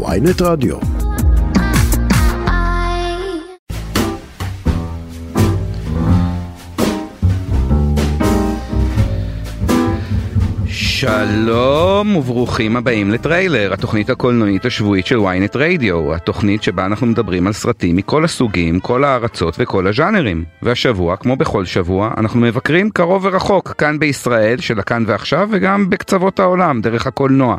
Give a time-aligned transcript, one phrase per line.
[0.00, 0.76] ויינט רדיו.
[11.02, 17.52] שלום וברוכים הבאים לטריילר, התוכנית הקולנועית השבועית של ynet רדיו, התוכנית שבה אנחנו מדברים על
[17.52, 20.44] סרטים מכל הסוגים, כל הארצות וכל הז'אנרים.
[20.62, 26.40] והשבוע, כמו בכל שבוע, אנחנו מבקרים קרוב ורחוק, כאן בישראל, של הכאן ועכשיו, וגם בקצוות
[26.40, 27.56] העולם, דרך הקולנוע.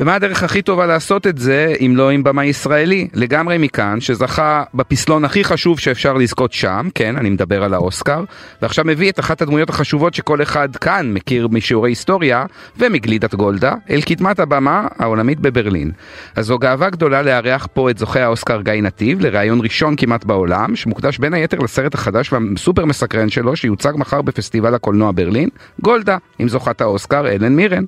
[0.00, 3.08] ומה הדרך הכי טובה לעשות את זה, אם לא עם במאי ישראלי?
[3.14, 8.24] לגמרי מכאן, שזכה בפסלון הכי חשוב שאפשר לזכות שם, כן, אני מדבר על האוסקר,
[8.62, 12.44] ועכשיו מביא את אחת הדמויות החשובות שכל אחד כאן מכיר משיעורי היסטוריה,
[12.78, 15.90] ומגלידת גולדה, אל קדמת הבמה העולמית בברלין.
[16.36, 20.76] אז זו גאווה גדולה לארח פה את זוכה האוסקר גיא נתיב, לראיון ראשון כמעט בעולם,
[20.76, 25.48] שמוקדש בין היתר לסרט החדש והסופר מסקרן שלו, שיוצג מחר בפסטיבל הקולנוע ברלין,
[25.82, 27.84] גולדה, עם זוכת האוסקר אלן מירן.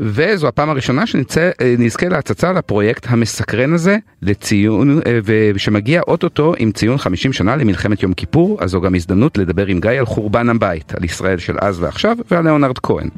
[0.00, 7.32] וזו הפעם הראשונה שנזכה להצצה לפרויקט המסקרן הזה לציון, אה, ושמגיע אוטוטו עם ציון 50
[7.32, 11.04] שנה למלחמת יום כיפור, אז זו גם הזדמנות לדבר עם גיא על חורבן הבית, על
[11.04, 13.08] ישראל של אז ועכשיו ועל ליאונרד כהן.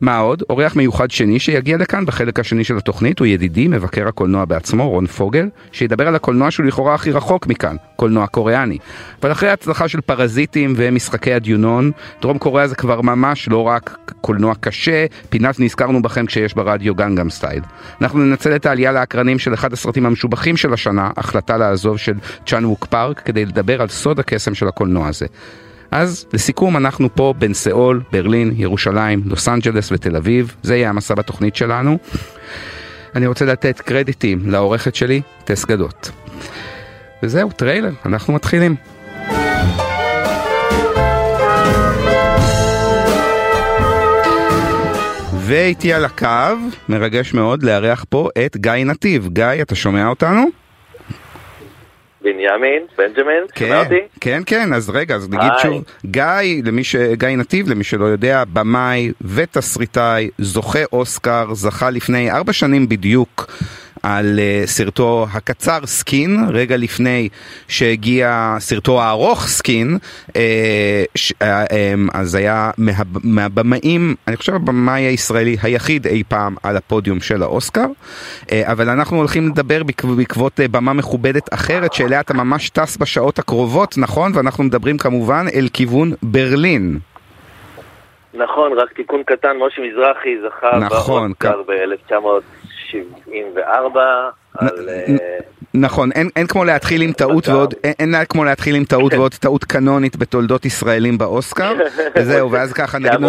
[0.00, 0.42] מה עוד?
[0.50, 5.06] אורח מיוחד שני שיגיע לכאן בחלק השני של התוכנית הוא ידידי, מבקר הקולנוע בעצמו, רון
[5.06, 8.78] פוגל, שידבר על הקולנוע שהוא לכאורה הכי רחוק מכאן, קולנוע קוריאני.
[9.22, 11.90] אבל אחרי ההצלחה של פרזיטים ומשחקי הדיונון,
[12.22, 17.30] דרום קוריאה זה כבר ממש לא רק קולנוע קשה, פינת נזכרנו בכם כשיש ברדיו Gangnam
[17.30, 17.62] Style.
[18.00, 22.14] אנחנו ננצל את העלייה לאקרנים של אחד הסרטים המשובחים של השנה, החלטה לעזוב של
[22.46, 25.26] צ'אן ווק פארק, כדי לדבר על סוד הקסם של הקולנוע הזה.
[25.90, 31.14] אז לסיכום אנחנו פה בין סאול, ברלין, ירושלים, לוס אנג'לס ותל אביב, זה יהיה המסע
[31.14, 31.98] בתוכנית שלנו.
[33.14, 36.10] אני רוצה לתת קרדיטים לעורכת שלי, טס גדות.
[37.22, 38.76] וזהו, טריילר, אנחנו מתחילים.
[45.46, 46.56] ואיתי על הקו,
[46.88, 49.28] מרגש מאוד לארח פה את גיא נתיב.
[49.32, 50.46] גיא, אתה שומע אותנו?
[52.22, 54.00] בנימין, בנג'מין, כן, שומע אותי?
[54.20, 55.62] כן, כן, אז רגע, אז נגיד היי.
[55.62, 56.96] שוב, גיא, למי ש...
[56.96, 63.52] גיא נתיב, למי שלא יודע, במאי ותסריטאי, זוכה אוסקר, זכה לפני ארבע שנים בדיוק.
[64.06, 67.28] על אה, סרטו הקצר Skin, רגע לפני
[67.68, 69.98] שהגיע סרטו הארוך Skin,
[71.14, 72.92] ש, אה, אמ, אז היה מה,
[73.24, 77.86] מהבמאים, אני חושב הבמאי הישראלי היחיד אי פעם על הפודיום של האוסקר,
[78.52, 83.98] אבל אנחנו הולכים לדבר בעק- בעקבות במה מכובדת אחרת שאליה אתה ממש טס בשעות הקרובות,
[83.98, 84.32] נכון?
[84.34, 86.98] ואנחנו מדברים כמובן אל כיוון ברלין.
[88.34, 92.40] נכון, רק תיקון קטן, משה מזרחי זכה נכון, באוסקר ב-1974 על...
[94.62, 94.70] נ-
[95.20, 95.38] אה,
[95.76, 97.48] נכון, אין, אין כמו להתחיל עם טעות.
[97.48, 101.72] ועוד, אין, אין כמו להתחיל עם טעות ועוד טעות קנונית בתולדות ישראלים באוסקר,
[102.16, 103.20] וזהו, ואז ככה נגיד,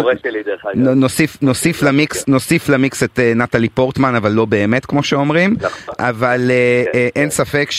[0.74, 5.94] נוסיף, נוסיף למיקס, נוסיף למיקס את אה, נטלי פורטמן, אבל לא באמת כמו שאומרים, נכון.
[5.98, 7.20] אבל אה, כן, אה, כן.
[7.20, 7.70] אין ספק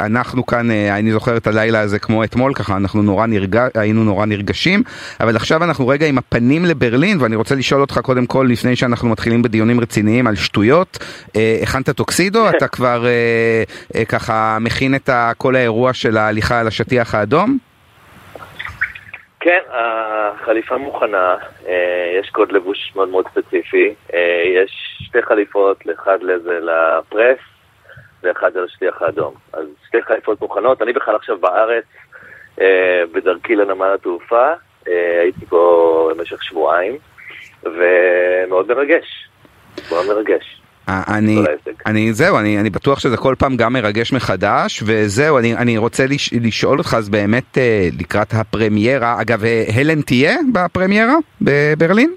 [0.00, 4.26] שאנחנו כאן, אני זוכר את הלילה הזה כמו אתמול, ככה אנחנו נורא נרגע, היינו נורא
[4.26, 4.82] נרגשים,
[5.20, 9.08] אבל עכשיו אנחנו רגע עם הפנים לברלין, ואני רוצה לשאול אותך קודם כל, לפני שאנחנו
[9.08, 10.98] מתחילים בדיונים רציניים על שטויות,
[11.62, 12.48] הכנת טוקסידו?
[12.56, 13.06] אתה כבר
[14.08, 17.58] ככה מכין את כל האירוע של ההליכה על השטיח האדום?
[19.40, 21.36] כן, החליפה מוכנה,
[21.66, 27.38] אה, יש קוד לבוש מאוד מאוד ספציפי, אה, יש שתי חליפות, אחד לזה לפרס
[28.22, 29.34] ואחד על השליח האדום.
[29.52, 31.84] אז שתי חליפות מוכנות, אני בכלל עכשיו בארץ,
[32.60, 34.52] אה, בדרכי לנמל התעופה,
[34.88, 36.98] אה, הייתי פה במשך שבועיים,
[37.62, 39.28] ומאוד מרגש,
[39.90, 40.57] מאוד מרגש.
[40.88, 41.38] אני.
[41.86, 46.06] אני, זהו, אני, אני בטוח שזה כל פעם גם מרגש מחדש, וזהו, אני, אני רוצה
[46.06, 52.14] לש, לשאול אותך, אז באמת אה, לקראת הפרמיירה, אגב, אה, הלן תהיה בפרמיירה בברלין?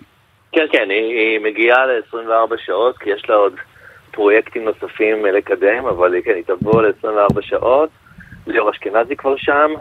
[0.52, 3.54] כן, כן, היא, היא מגיעה ל-24 שעות, כי יש לה עוד
[4.12, 7.90] פרויקטים נוספים אה, לקדם, אבל כן, היא תבוא ל-24 שעות.
[8.48, 9.72] ליאור אשכנזי כבר שם,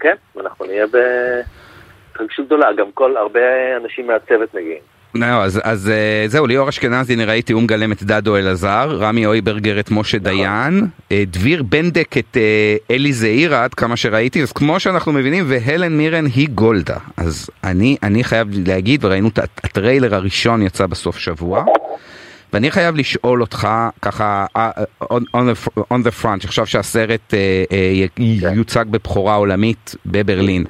[0.00, 3.40] כן, אנחנו נהיה בהתרגשות גדולה, גם כל, הרבה
[3.76, 4.93] אנשים מהצוות מגיעים.
[5.22, 9.80] אז, אז אה, זהו, ליאור אשכנזי נראה איתי הוא מגלם את דדו אלעזר, רמי אויברגר
[9.80, 14.80] את משה דיין, אה, דביר בנדק את אה, אלי זעירה עד כמה שראיתי, אז כמו
[14.80, 16.96] שאנחנו מבינים, והלן מירן היא גולדה.
[17.16, 21.64] אז אני, אני חייב להגיד, וראינו את הטריילר הראשון יצא בסוף שבוע.
[22.52, 23.68] ואני חייב לשאול אותך
[24.02, 24.46] ככה
[25.04, 25.06] on,
[25.36, 27.76] on, the, on the front, עכשיו שהסרט אה,
[28.18, 30.64] י- יוצג בבכורה עולמית בברלין.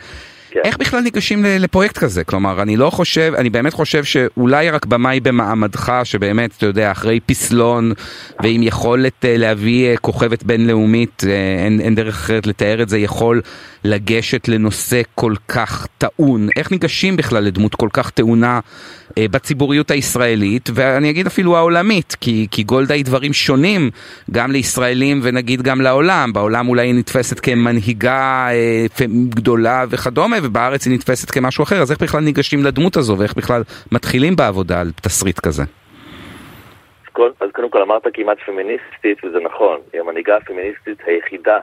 [0.55, 0.61] כן.
[0.65, 2.25] איך בכלל ניגשים לפרויקט כזה?
[2.25, 7.21] כלומר, אני לא חושב, אני באמת חושב שאולי רק במאי במעמדך, שבאמת, אתה יודע, אחרי
[7.21, 7.93] פסלון
[8.43, 12.99] ועם יכולת אה, להביא אה, כוכבת בינלאומית, אה, אין, אין דרך אחרת לתאר את זה,
[12.99, 13.41] יכול
[13.85, 16.49] לגשת לנושא כל כך טעון.
[16.57, 18.61] איך ניגשים בכלל לדמות כל כך טעונה
[19.19, 23.91] בציבוריות הישראלית, ואני אגיד אפילו העולמית, כי, כי גולדה היא דברים שונים
[24.31, 26.33] גם לישראלים ונגיד גם לעולם.
[26.33, 32.03] בעולם אולי היא נתפסת כמנהיגה אה, גדולה וכדומה, ובארץ היא נתפסת כמשהו אחר, אז איך
[32.03, 33.63] בכלל ניגשים לדמות הזו, ואיך בכלל
[33.93, 35.63] מתחילים בעבודה על תסריט כזה?
[37.41, 41.59] אז קודם כל אמרת כמעט פמיניסטית, וזה נכון, היא המנהיגה הפמיניסטית היחידה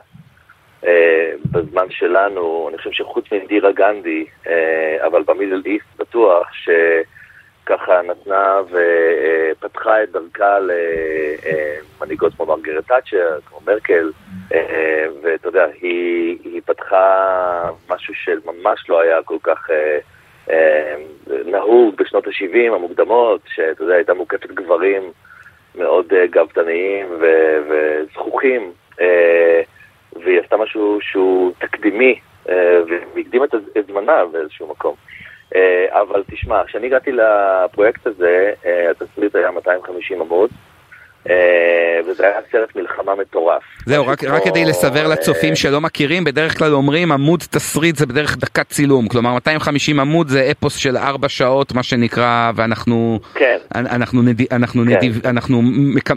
[0.85, 6.47] אה, בזמן שלנו, אני חושב שחוץ מאינדירה גנדי, אה, אבל במידל איסט בטוח,
[7.71, 10.57] שככה נתנה ופתחה את דרכה
[11.99, 14.11] למנהיגות כמו מרגרט תאצ'ר, כמו מרקל,
[14.53, 19.69] אה, ואתה יודע, היא, היא פתחה משהו שממש לא היה כל כך...
[21.45, 25.11] נהוג בשנות ה-70 המוקדמות, שאתה יודע, הייתה מוקפת גברים
[25.75, 27.07] מאוד גבתניים
[27.69, 28.71] וזכוכים.
[30.15, 32.19] והיא עשתה משהו שהוא תקדימי,
[32.49, 32.81] אה,
[33.15, 33.45] והקדימה
[33.77, 34.95] את זמנה באיזשהו מקום.
[35.55, 40.49] אה, אבל תשמע, כשאני הגעתי לפרויקט הזה, אה, התסריט היה 250 עמוד.
[42.07, 43.63] וזה היה סרט מלחמה מטורף.
[43.85, 48.37] זהו, רק, רק כדי לסבר לצופים שלא מכירים, בדרך כלל אומרים עמוד תסריט זה בדרך
[48.37, 53.57] דקת צילום, כלומר 250 עמוד זה אפוס של 4 שעות מה שנקרא, ואנחנו כן.
[53.75, 54.89] אנחנו, נד, אנחנו, כן.
[54.89, 55.61] נדיב, אנחנו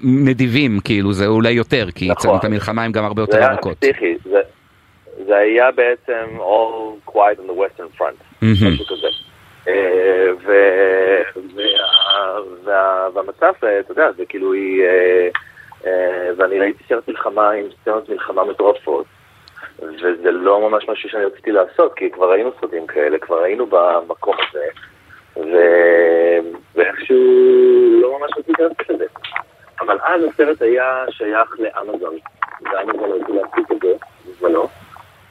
[0.05, 2.37] נדיבים, כאילו זה אולי יותר, כי נכון.
[2.39, 3.77] את המלחמה הם גם הרבה יותר ארוכות.
[3.81, 4.41] זה היה פסיכי, זה,
[5.27, 8.43] זה היה בעצם all quiet on the western front.
[8.43, 9.24] משהו כזה.
[13.45, 14.85] והמצב, אה, אתה יודע, זה כאילו היא...
[15.87, 19.07] אה, ואני ראיתי סרט מלחמה עם סצנות מלחמה מטורפות.
[19.79, 24.35] וזה לא ממש משהו שאני רציתי לעשות, כי כבר ראינו סרטים כאלה, כבר היינו במקום
[24.49, 24.65] הזה,
[25.37, 25.57] ו...
[26.75, 27.17] ואיכשהו
[28.03, 29.05] לא ממש רציתי לעשות את זה.
[29.81, 32.15] אבל אז הסרט היה שייך לאמזון,
[32.63, 33.93] ואמזון רצו להפסיק את זה
[34.29, 34.69] בזמנו.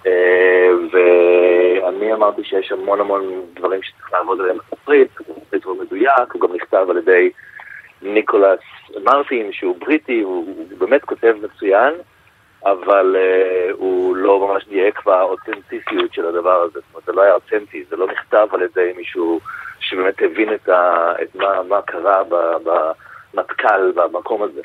[0.07, 5.12] אה, ואני אמרתי שיש המון המון דברים שצריך לעבוד עליהם התסריט
[5.63, 7.31] הוא מדויק, הוא גם נכתב על ידי
[8.04, 8.60] ניקולס
[9.04, 11.94] מרטין, שהוא בריטי, הוא באמת כותב מצוין,
[12.66, 17.34] אבל uh, הוא לא ממש דייק באותנטיסיות של הדבר הזה, זאת אומרת, זה לא היה
[17.34, 19.40] אותנטי, זה לא נכתב על ידי מישהו
[19.80, 22.24] שבאמת הבין את, ה, את מה, מה קרה
[23.34, 24.62] במטכ"ל, במקום הזה.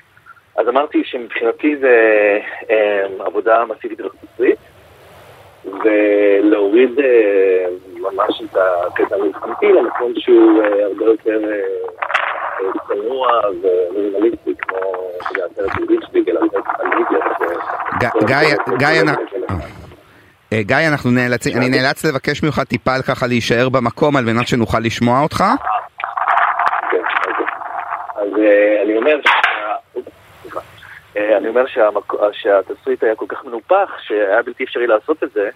[0.56, 4.58] אז אמרתי שמבחינתי זה um, עבודה מסיבית התסריט.
[5.64, 7.66] ולהוריד אה,
[8.00, 11.58] ממש את הקטע המלחמתי למקום שהוא אה, הרבה יותר אה,
[12.88, 13.28] צנוע
[13.62, 14.78] ומינימליסטי, כמו,
[15.16, 16.40] אתה יודע, הסרט של ריצ'ביג, אלא
[20.62, 25.20] גיא, אנחנו נאלצים, אני נאלץ לבקש ממך טיפה ככה להישאר במקום על מנת שנוכל לשמוע
[25.22, 25.44] אותך.
[26.90, 27.46] כן, אוקיי.
[28.16, 28.32] אז
[28.84, 29.20] אני אומר
[31.16, 31.64] אה, אני אומר.
[32.32, 35.50] שהתסריט היה כל כך מנופח, שהיה בלתי אפשרי לעשות את זה,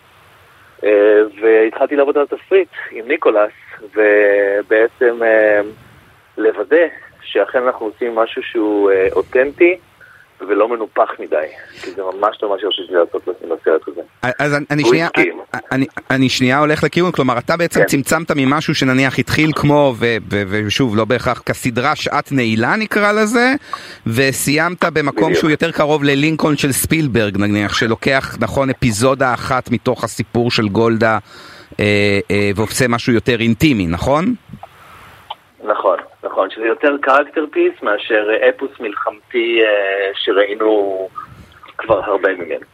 [0.84, 5.60] אה, והתחלתי לעבוד על התסריט עם ניקולס, ובעצם אה,
[6.38, 6.86] לוודא
[7.22, 9.78] שאכן אנחנו עושים משהו שהוא אותנטי.
[10.48, 11.46] ולא מנופח מדי,
[11.82, 14.00] כי זה ממש לא מה שרציתי לעשות בסרט הזה.
[14.38, 15.08] אז אני שנייה,
[15.72, 17.86] אני, אני שנייה הולך לכיוון, כלומר אתה בעצם כן.
[17.86, 19.94] צמצמת ממשהו שנניח התחיל כמו,
[20.28, 23.54] ושוב לא בהכרח כסדרה שעת נעילה נקרא לזה,
[24.06, 25.38] וסיימת במקום בדיוק.
[25.38, 31.18] שהוא יותר קרוב ללינקולן של ספילברג נניח, שלוקח נכון אפיזודה אחת מתוך הסיפור של גולדה
[31.80, 34.34] אה, אה, ועושה משהו יותר אינטימי, נכון?
[35.64, 35.96] נכון.
[36.54, 41.08] שזה יותר character piece מאשר אפוס מלחמתי אה, שראינו
[41.78, 42.66] כבר הרבה ממנו.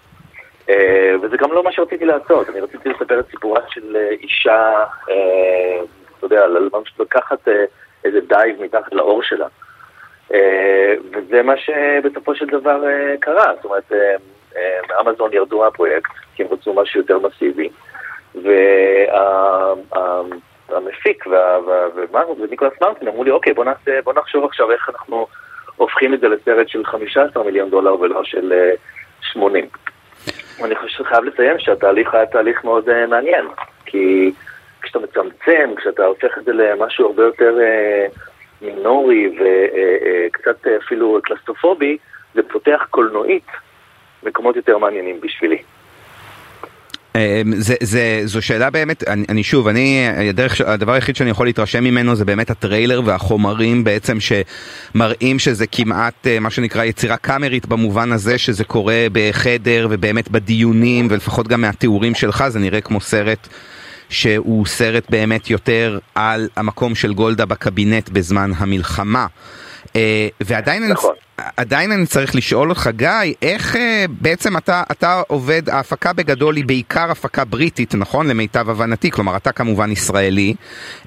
[0.71, 4.85] אה, וזה גם לא מה שרציתי לעשות, אני רציתי לספר את סיפורה של אה, אישה,
[5.11, 5.81] אה,
[6.19, 7.65] אתה יודע, ממש לקחת אה,
[8.05, 9.47] איזה dive מתחת לעור שלה.
[10.35, 14.17] אה, וזה מה שבסופו של דבר אה, קרה, זאת אומרת, אה,
[14.57, 17.69] אה, אמזון ירדו מהפרויקט, כי הם רצו משהו יותר מסיבי.
[18.35, 19.75] וה...
[20.69, 21.25] המפיק
[22.41, 25.27] וניקולס מרטין אמרו לי, אוקיי, בוא, נעשה, בוא נחשוב עכשיו איך אנחנו
[25.77, 28.53] הופכים את זה לסרט של 15 מיליון דולר ולא של
[29.21, 29.65] 80.
[29.65, 33.47] אה, אני חושב שחייב לציין שהתהליך היה תהליך מאוד uh, מעניין,
[33.87, 34.33] כי
[34.83, 38.19] כשאתה מצמצם, כשאתה הופך את זה למשהו הרבה יותר uh,
[38.63, 41.99] מינורי וקצת uh, uh, אפילו קלסטרופובי,
[42.35, 43.47] זה פותח קולנועית
[44.23, 45.63] מקומות יותר מעניינים בשבילי.
[47.15, 47.21] אמ,
[47.57, 51.85] זה, זה, זו שאלה באמת, אני, אני שוב, אני, הדרך, הדבר היחיד שאני יכול להתרשם
[51.85, 58.13] ממנו זה באמת הטריילר והחומרים בעצם שמראים שזה כמעט אה, מה שנקרא יצירה קאמרית במובן
[58.13, 63.49] הזה שזה קורה בחדר ובאמת בדיונים ולפחות גם מהתיאורים שלך זה נראה כמו סרט
[64.09, 69.27] שהוא סרט באמת יותר על המקום של גולדה בקבינט בזמן המלחמה.
[69.97, 71.15] אה, ועדיין נכון.
[71.57, 73.09] עדיין אני צריך לשאול אותך, גיא,
[73.43, 78.29] איך אה, בעצם אתה, אתה עובד, ההפקה בגדול היא בעיקר הפקה בריטית, נכון?
[78.29, 80.55] למיטב הבנתי, כלומר אתה כמובן ישראלי,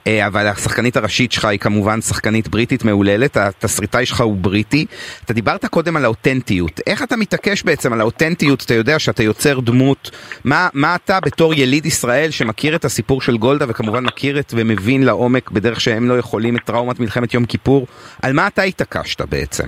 [0.08, 4.86] אה, אבל השחקנית הראשית שלך היא כמובן שחקנית בריטית מהוללת, התסריטאי שלך הוא בריטי.
[5.26, 9.60] אתה דיברת קודם על האותנטיות, איך אתה מתעקש בעצם על האותנטיות, אתה יודע שאתה יוצר
[9.60, 10.12] דמות,
[10.44, 15.04] מה, מה אתה בתור יליד ישראל שמכיר את הסיפור של גולדה וכמובן מכיר את ומבין
[15.04, 17.88] לעומק בדרך שהם לא יכולים את טראומת מלחמת יום כיפור,
[18.22, 19.68] על מה אתה התעקשת בעצם?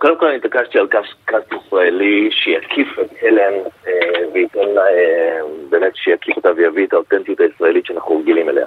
[0.00, 0.86] קודם כל אני התעקשתי על
[1.24, 3.54] קאסט ישראלי שיקיף את הלן
[3.86, 3.92] אה,
[4.32, 5.40] וייתן לה, אה,
[5.70, 8.66] באמת שיקיף אותה ויביא את האותנטיות הישראלית שאנחנו רגילים אליה.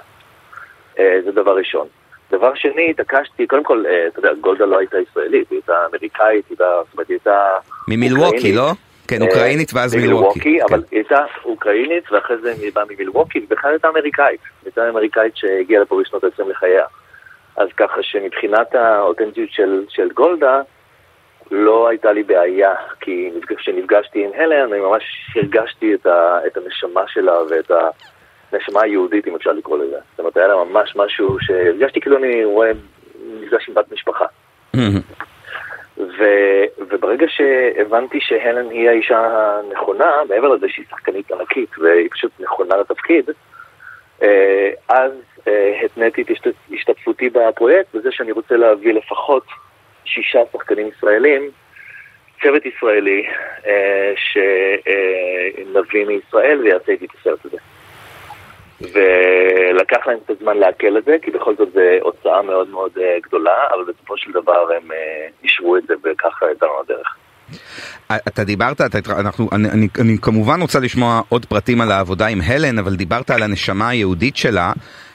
[0.98, 1.86] אה, זה דבר ראשון.
[2.30, 6.56] דבר שני, התעקשתי, קודם כל, אתה יודע, גולדה לא הייתה ישראלית, היא הייתה אמריקאית, היא
[7.08, 7.48] הייתה.
[7.88, 8.70] ממילווקי, לא?
[9.08, 10.40] כן, אוקראינית ואז מילווקי.
[10.40, 10.64] כן.
[10.68, 14.40] אבל היא הייתה אוקראינית ואחרי זה היא באה ממילווקי, ובכלל הייתה אמריקאית.
[14.64, 16.84] הייתה אמריקאית שהגיעה לפה בשנות ה-20 לחייה.
[17.56, 20.62] אז ככה שמבחינת האותנטיות של, של גולדה,
[21.50, 25.02] לא הייתה לי בעיה, כי כשנפגשתי עם הלן, אני ממש
[25.36, 27.70] הרגשתי את, ה, את הנשמה שלה ואת
[28.52, 29.96] הנשמה היהודית, אם אפשר לקרוא לזה.
[30.10, 32.70] זאת אומרת, היה לה ממש משהו שהרגשתי כאילו אני רואה
[33.40, 34.24] מפגש עם בת משפחה.
[35.98, 36.24] ו,
[36.78, 43.30] וברגע שהבנתי שהלן היא האישה הנכונה, מעבר לזה שהיא שחקנית ענקית והיא פשוט נכונה לתפקיד,
[44.22, 45.12] אה, אז
[45.48, 46.28] אה, התניתי את
[46.72, 49.44] השתתפותי בפרויקט בזה שאני רוצה להביא לפחות
[50.34, 51.50] שישה שחקנים ישראלים,
[52.42, 53.26] צוות ישראלי
[53.66, 57.56] אה, שנביא מישראל ויעשה איתי את הסרט הזה.
[58.80, 63.18] ולקח להם קצת זמן לעכל את זה, כי בכל זאת זו הוצאה מאוד מאוד אה,
[63.22, 67.16] גדולה, אבל בסופו של דבר הם אה, אישרו את זה וככה יצאנו לדרך.
[68.28, 72.38] אתה דיברת, אתה, אנחנו, אני, אני, אני כמובן רוצה לשמוע עוד פרטים על העבודה עם
[72.46, 74.72] הלן, אבל דיברת על הנשמה היהודית שלה.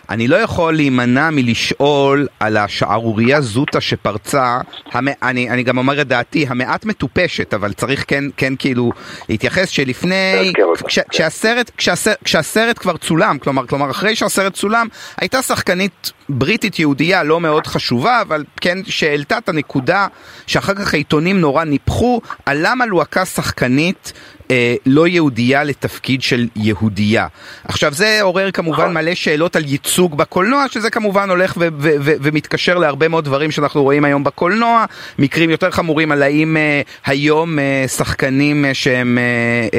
[0.10, 4.60] אני לא יכול להימנע מלשאול על השערורייה זוטה שפרצה,
[4.92, 5.08] המ...
[5.24, 8.92] אני, אני גם אומר את דעתי, המעט מטופשת, אבל צריך כן, כן כאילו
[9.30, 10.54] להתייחס שלפני,
[10.88, 14.88] כש, כשהסרט, כשהסרט, כשהסרט כבר צולם, כלומר, כלומר אחרי שהסרט צולם,
[15.18, 20.08] הייתה שחקנית בריטית יהודייה לא מאוד חשובה, אבל כן שהעלתה את הנקודה
[20.48, 24.13] שאחר כך העיתונים נורא ניפחו, על למה לוהקה שחקנית
[24.51, 27.27] אה, לא יהודייה לתפקיד של יהודייה.
[27.63, 28.94] עכשיו זה עורר כמובן נכון.
[28.94, 33.51] מלא שאלות על ייצוג בקולנוע, שזה כמובן הולך ו- ו- ו- ומתקשר להרבה מאוד דברים
[33.51, 34.86] שאנחנו רואים היום בקולנוע,
[35.20, 39.24] מקרים יותר חמורים על האם אה, היום אה, שחקנים אה, שהם אה,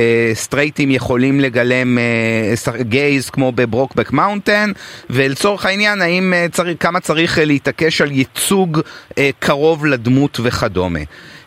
[0.01, 4.73] אה, סטרייטים יכולים לגלם אה, gays כמו ב Brokeback Mountain,
[5.11, 8.81] ולצורך העניין האם אה, צריך, כמה צריך אה, להתעקש על ייצוג
[9.19, 11.01] אה, קרוב לדמות וכדומה.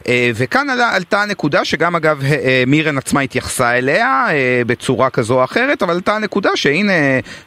[0.08, 5.44] אה, וכאן עלתה הנקודה שגם אגב אה, מירן עצמה התייחסה אליה אה, בצורה כזו או
[5.44, 6.94] אחרת, אבל עלתה הנקודה שהנה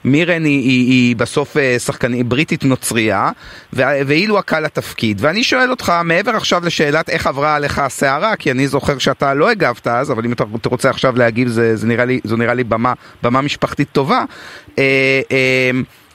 [0.04, 3.30] מירן היא, היא, היא בסוף שחקנית בריטית נוצרייה,
[3.72, 5.18] ואילו הקל לתפקיד.
[5.20, 9.50] ואני שואל אותך, מעבר עכשיו לשאלת איך עברה עליך הסערה, כי אני זוכר שאתה לא
[9.50, 12.64] הגבת אז, אבל אם אתה רוצה עכשיו להגיב, זה, זה נראה לי, זו נראה לי
[12.64, 14.24] במה, במה משפחתית טובה.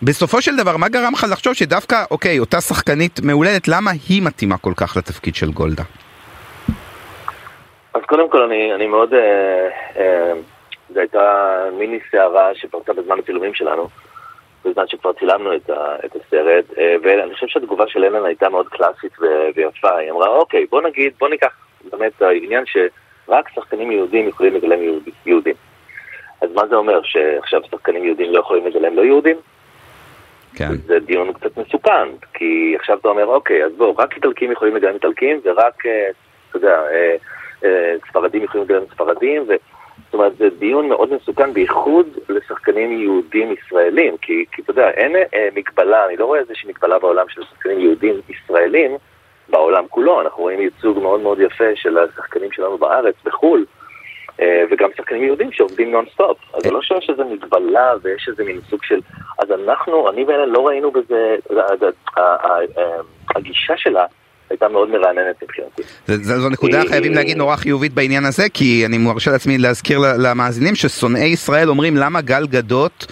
[0.02, 4.58] בסופו של דבר, מה גרם לך לחשוב שדווקא, אוקיי, אותה שחקנית מהולדת, למה היא מתאימה
[4.58, 5.84] כל כך לתפקיד של גולדה?
[7.94, 9.14] אז קודם כל אני, אני מאוד...
[9.14, 10.34] אה, אה,
[10.94, 13.88] זו הייתה מיני סערה שפרצה בזמן הצילומים שלנו,
[14.66, 18.68] בזמן שכבר צילמנו את, ה, את הסרט, אה, ואני חושב שהתגובה של אלן הייתה מאוד
[18.68, 19.98] קלאסית ו, ויפה.
[19.98, 21.54] היא אמרה, אוקיי, בוא נגיד, בוא ניקח
[21.92, 25.56] באמת העניין שרק שחקנים יהודים יכולים לגלם יהוד, יהודים.
[26.42, 29.38] אז מה זה אומר, שעכשיו שחקנים יהודים לא יכולים לגלם לא יהודים?
[30.56, 30.76] כן.
[30.86, 34.94] זה דיון קצת מסוכן, כי עכשיו אתה אומר, אוקיי, אז בואו, רק איטלקים יכולים לגלם
[34.94, 36.10] איטלקים, ורק, אה,
[36.50, 37.16] אתה יודע, אה,
[38.10, 39.54] ספרדים יכולים לגלם ספרדים, ו...
[40.12, 45.16] זאת אומרת, זה דיון מאוד מסוכן, בייחוד לשחקנים יהודים ישראלים, כי, כי אתה יודע, אין
[45.16, 48.98] אה, מגבלה, אני לא רואה איזושהי מגבלה בעולם של שחקנים יהודים ישראלים,
[49.50, 53.66] בעולם כולו, אנחנו רואים ייצוג מאוד מאוד יפה של השחקנים שלנו בארץ, בחו"ל,
[54.42, 56.38] אה, וגם שחקנים יהודים שעובדים נונסטופ.
[56.54, 59.00] אז זה לא שיש איזו מגבלה ויש איזה מין סוג של...
[59.40, 61.36] אז אנחנו, אני והלן לא ראינו בזה,
[63.36, 64.06] הגישה שלה
[64.52, 65.82] הייתה מאוד מרעננת מבחינתי.
[66.24, 71.26] זו נקודה, חייבים להגיד, נורא חיובית בעניין הזה, כי אני מרשה לעצמי להזכיר למאזינים ששונאי
[71.28, 73.06] ישראל אומרים למה גל גדות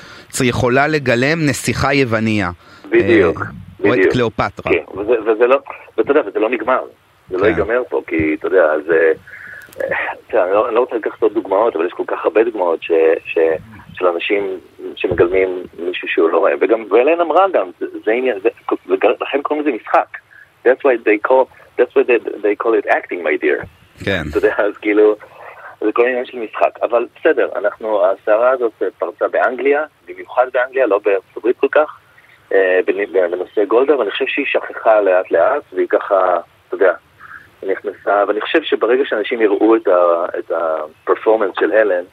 [0.43, 2.49] יכולה לגלם נסיכה יווניה.
[2.89, 3.41] בדיוק.
[3.83, 4.71] או את קליאופטרה.
[4.73, 5.59] כן, וזה לא,
[5.97, 6.81] ואתה יודע, וזה לא נגמר.
[7.29, 7.47] זה לא כן.
[7.47, 9.11] ייגמר פה, כי אתה יודע, זה...
[10.33, 12.79] אני לא, לא רוצה לקחת עוד דוגמאות, אבל יש כל כך הרבה דוגמאות
[13.93, 14.59] של אנשים
[14.95, 17.69] שמגלמים מישהו שהוא לא רואה, וגם, ואלן אמרה גם,
[18.05, 18.37] זה עניין,
[18.87, 20.17] ולכן קוראים לזה משחק.
[20.65, 21.43] That's why they call,
[21.77, 23.65] that's why they, they call it acting, my dear.
[24.05, 24.23] כן.
[24.29, 25.15] אתה יודע, אז כאילו,
[25.81, 26.79] זה כל עניין של משחק.
[26.81, 31.99] אבל בסדר, אנחנו, הסערה הזאת פרצה באנגליה, במיוחד באנגליה, לא בארצות הברית כל כך,
[32.53, 32.79] אה,
[33.11, 36.93] בנושא גולדה, ואני חושב שהיא שכחה לאט לאט, והיא ככה אתה יודע,
[37.63, 42.03] נכנסה, ואני חושב שברגע שאנשים יראו את הפרפורמנס של הלן,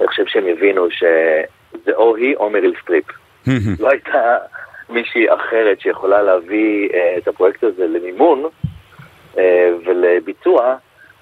[0.00, 3.04] אני חושב שהם יבינו שזה או היא או מריל סטריפ.
[3.80, 4.36] לא הייתה
[4.90, 8.44] מישהי אחרת שיכולה להביא אה, את הפרויקט הזה למימון
[9.38, 10.76] אה, ולביצוע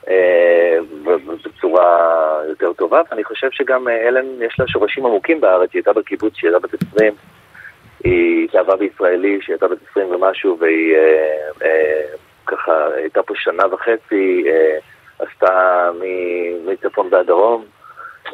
[0.09, 0.77] אה,
[1.45, 6.35] בצורה יותר טובה, ואני חושב שגם הלן יש לה שורשים עמוקים בארץ, היא הייתה בקיבוץ,
[6.43, 7.13] היא הייתה בת 20,
[8.05, 10.97] היא התאהבה בישראלי, שהיא הייתה בת 20 ומשהו, והיא
[12.47, 14.45] ככה הייתה פה שנה וחצי,
[15.19, 15.91] עשתה
[16.67, 17.65] מצפון ועד דרום.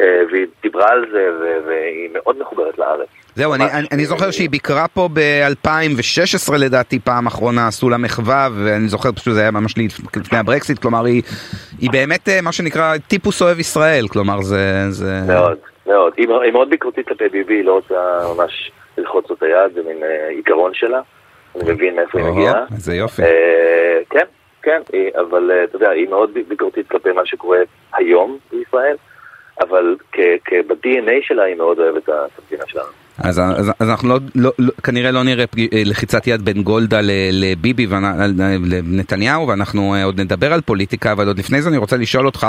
[0.00, 1.30] אה, והיא דיברה על זה,
[1.66, 3.08] והיא מאוד מחוברת לארץ.
[3.34, 8.48] זהו, אני, אני, אני זוכר שהיא ביקרה פה ב-2016 לדעתי פעם אחרונה, עשו לה מחווה,
[8.54, 9.74] ואני זוכר פשוט זה היה ממש
[10.16, 11.22] לפני הברקסיט, כלומר היא,
[11.80, 14.90] היא באמת אה, מה שנקרא טיפוס אוהב ישראל, כלומר זה...
[14.90, 15.20] זה...
[15.26, 16.12] מאוד, מאוד.
[16.16, 17.94] היא, היא מאוד ביקורתית כלפי ביבי, היא לא רוצה
[18.34, 21.00] ממש ללחוץ את היד, זה מין אה, עיקרון שלה,
[21.56, 22.64] אני מבין מאיפה היא מגיעה.
[22.74, 23.22] איזה יופי.
[24.10, 24.26] כן,
[24.62, 24.80] כן,
[25.20, 27.58] אבל אתה יודע, היא מאוד ביקורתית כלפי מה שקורה
[27.94, 28.96] היום בישראל.
[29.60, 29.96] אבל
[30.68, 32.08] ב-DNA שלה היא מאוד אוהבת את
[32.38, 32.99] המדינה שלנו.
[33.20, 37.00] אז, אז, אז אנחנו לא, לא, לא, כנראה לא נראה אה, לחיצת יד בין גולדה
[37.32, 42.26] לביבי ונתניהו, ואנחנו אה, עוד נדבר על פוליטיקה, אבל עוד לפני זה אני רוצה לשאול
[42.26, 42.46] אותך,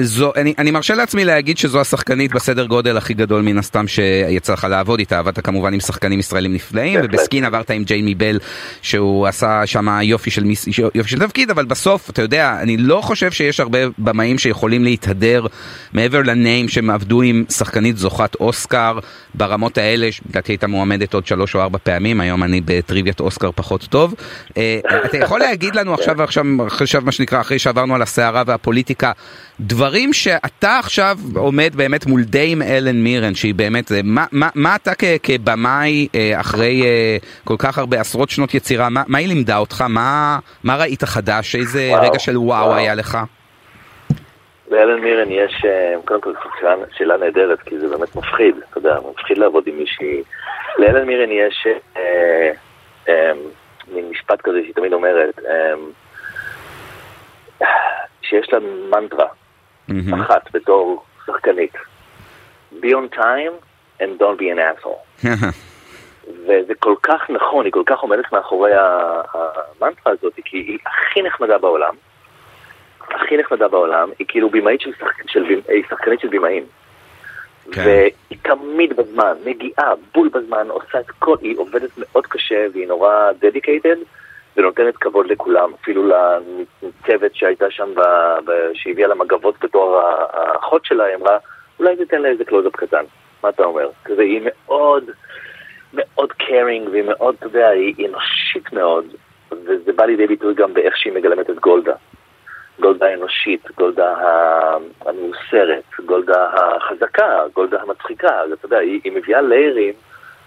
[0.00, 4.52] זו, אני, אני מרשה לעצמי להגיד שזו השחקנית בסדר גודל הכי גדול מן הסתם שיצא
[4.52, 8.38] לך לעבוד איתה, עבדת כמובן עם שחקנים ישראלים נפלאים, ובסקין עברת עם ג'יימי בל,
[8.82, 10.44] שהוא עשה שם יופי של,
[10.94, 15.46] יופי של תפקיד, אבל בסוף, אתה יודע, אני לא חושב שיש הרבה במאים שיכולים להתהדר
[15.92, 18.98] מעבר לניים שהם עבדו עם שחקנית זוכת אוסקר
[19.34, 20.07] ברמות האלה.
[20.28, 24.14] לדעתי הייתה מועמדת עוד שלוש או ארבע פעמים, היום אני בטריוויית אוסקר פחות טוב.
[24.56, 29.12] אה, אתה יכול להגיד לנו עכשיו, עכשיו, עכשיו מה שנקרא, אחרי שעברנו על הסערה והפוליטיקה,
[29.60, 34.74] דברים שאתה עכשיו עומד באמת מול די עם אלן מירן, שהיא באמת, מה, מה, מה
[34.74, 39.56] אתה כבמאי אה, אחרי אה, כל כך הרבה עשרות שנות יצירה, מה, מה היא לימדה
[39.56, 39.84] אותך?
[39.88, 41.54] מה, מה ראית חדש?
[41.54, 43.18] איזה וואו, רגע של וואו, וואו היה לך?
[44.70, 48.98] לאלן מירן יש, אה, קודם כל שאלה, שאלה נהדרת, כי זה באמת מפחיד, אתה יודע,
[49.10, 50.22] מפחיד לעבוד עם מישהי.
[50.78, 52.52] לאלן מירן יש אה,
[53.08, 53.32] אה,
[53.92, 55.74] מין משפט כזה שהיא תמיד אומרת, אה,
[58.22, 58.58] שיש לה
[58.90, 59.26] מנטרה
[59.90, 60.22] mm-hmm.
[60.22, 61.72] אחת בתור שחקנית.
[62.80, 63.54] be on time
[64.00, 65.24] and don't be an asshole.
[66.46, 71.58] וזה כל כך נכון, היא כל כך עומדת מאחורי המנטרה הזאת, כי היא הכי נחמדה
[71.58, 71.94] בעולם.
[73.10, 75.30] הכי נחמדה בעולם, היא כאילו במאית של, שחק...
[75.30, 75.44] של...
[75.68, 76.64] היא שחקנית של במאים.
[77.72, 77.82] כן.
[77.84, 83.32] והיא תמיד בזמן, מגיעה בול בזמן, עושה את כל, היא עובדת מאוד קשה והיא נורא
[83.40, 83.96] דדיקייטד
[84.56, 86.10] ונותנת כבוד לכולם, אפילו
[86.82, 88.00] לצוות שהייתה שם, ב...
[88.44, 88.70] ב...
[88.74, 90.00] שהביאה לה מגבות בתור
[90.32, 91.38] האחות שלה, היא אמרה,
[91.78, 93.04] אולי ניתן לה איזה קלוזאפ קטן,
[93.42, 93.90] מה אתה אומר?
[94.04, 95.04] כזה היא מאוד,
[95.92, 99.06] מאוד caring והיא מאוד, אתה יודע, היא אנושית מאוד,
[99.52, 101.94] וזה בא לידי ביטוי גם באיך שהיא מגלמת את גולדה.
[102.80, 104.14] גולדה האנושית, גולדה
[105.00, 109.94] המיוסרת, גולדה החזקה, גולדה המצחיקה, אתה יודע, היא, היא מביאה layer ים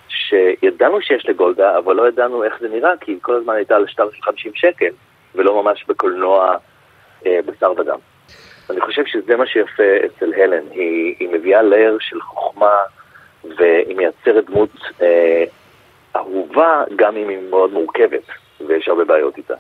[0.08, 3.88] שידענו שיש לגולדה, אבל לא ידענו איך זה נראה, כי היא כל הזמן הייתה על
[3.88, 4.90] שטר של 50 שקל,
[5.36, 6.56] ולא ממש בקולנוע
[7.26, 8.00] אה, בשר ודם.
[8.70, 12.76] אני חושב שזה מה שיפה אצל הלן, היא, היא מביאה לייר של חוכמה,
[13.58, 14.70] והיא מייצרת דמות
[15.02, 15.44] אה,
[16.16, 18.24] אהובה, גם אם היא מאוד מורכבת,
[18.68, 19.54] ויש הרבה בעיות איתה.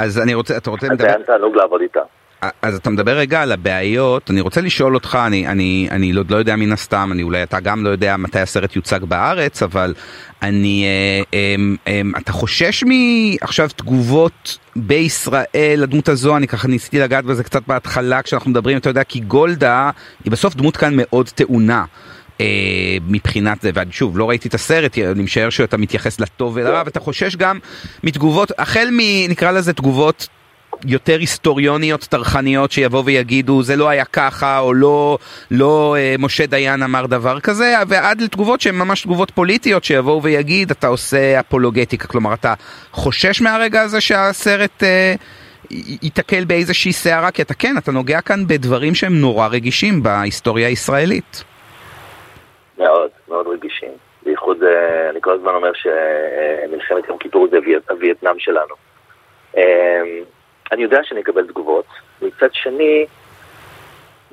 [0.00, 0.86] אז אני רוצה, אתה רוצה.
[0.86, 2.00] אז היה תענוג לעבוד איתה.
[2.62, 6.36] אז אתה מדבר רגע על הבעיות, אני רוצה לשאול אותך, אני, אני, אני לא, לא
[6.36, 9.94] יודע מן הסתם, אני אולי אתה גם לא יודע מתי הסרט יוצג בארץ, אבל
[10.42, 11.54] אני, אה, אה,
[11.88, 18.22] אה, אתה חושש מעכשיו תגובות בישראל לדמות הזו, אני ככה ניסיתי לגעת בזה קצת בהתחלה
[18.22, 19.90] כשאנחנו מדברים, אתה יודע, כי גולדה
[20.24, 21.84] היא בסוף דמות כאן מאוד טעונה.
[22.40, 26.82] אה, מבחינת זה, ואני שוב, לא ראיתי את הסרט, אני משער שאתה מתייחס לטוב ולרע,
[26.84, 27.58] ואתה חושש גם
[28.02, 29.30] מתגובות, החל מ...
[29.30, 30.28] נקרא לזה תגובות
[30.84, 35.18] יותר היסטוריוניות טרחניות שיבואו ויגידו זה לא היה ככה או לא
[35.50, 40.70] לא אה, משה דיין אמר דבר כזה ועד לתגובות שהן ממש תגובות פוליטיות שיבואו ויגיד
[40.70, 42.54] אתה עושה אפולוגטיקה כלומר אתה
[42.92, 45.14] חושש מהרגע הזה שהסרט אה,
[46.02, 51.44] ייתקל באיזושהי סערה כי אתה כן אתה נוגע כאן בדברים שהם נורא רגישים בהיסטוריה הישראלית.
[52.80, 53.90] מאוד, מאוד רגישים.
[54.22, 57.58] בייחוד, אה, אני כל הזמן אומר שמלחמת יום כיפור זה
[57.90, 58.74] הווייטנאם שלנו.
[59.56, 60.02] אה,
[60.72, 61.84] אני יודע שאני אקבל תגובות.
[62.22, 63.06] מצד שני,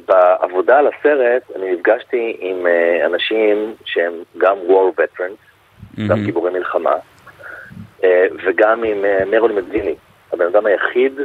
[0.07, 6.01] בעבודה על הסרט, אני נפגשתי עם אה, אנשים שהם גם war veterans, mm-hmm.
[6.09, 6.95] גם גיבורי מלחמה,
[8.45, 8.97] וגם עם
[9.31, 9.95] מרול מדזיני,
[10.33, 11.19] הבן אדם היחיד,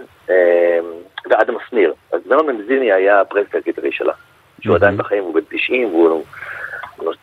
[1.30, 1.94] ואדם שניר.
[2.12, 4.12] אז מרול מדזיני היה הפרס סקרטרי שלה,
[4.60, 4.76] שהוא mm-hmm.
[4.76, 6.24] עדיין בחיים, הוא בן 90, והוא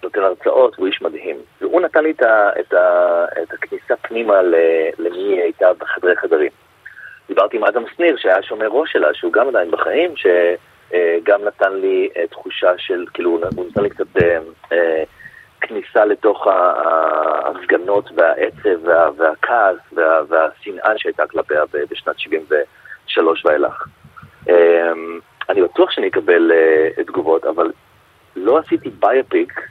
[0.03, 1.37] נותן הרצאות, הוא איש מדהים.
[1.61, 4.41] והוא נתן לי את, ה, את, ה, את הכניסה פנימה
[4.99, 6.51] למי היא הייתה בחדרי חדרים.
[7.53, 12.71] עם אדם שניר, שהיה שומר ראש שלה, שהוא גם עדיין בחיים, שגם נתן לי תחושה
[12.77, 14.05] של, כאילו, הוא נתן לי קצת
[15.61, 23.85] כניסה לתוך ההפגנות והעצב וה, והכעס וה, והשנאה שהייתה כלפיה בשנת 73 ואילך.
[25.49, 26.51] אני בטוח שאני אקבל
[27.07, 27.71] תגובות, אבל
[28.35, 29.61] לא עשיתי ביופיק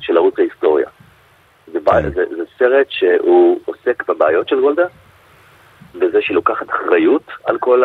[0.00, 0.88] של ערוץ ההיסטוריה.
[1.66, 2.10] זה, כן.
[2.10, 4.86] זה, זה סרט שהוא עוסק בבעיות של גולדה,
[5.94, 7.82] בזה שהיא לוקחת אחריות על כל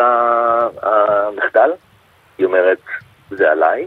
[0.82, 1.70] המחדל.
[2.38, 2.78] היא אומרת,
[3.30, 3.86] זה עליי,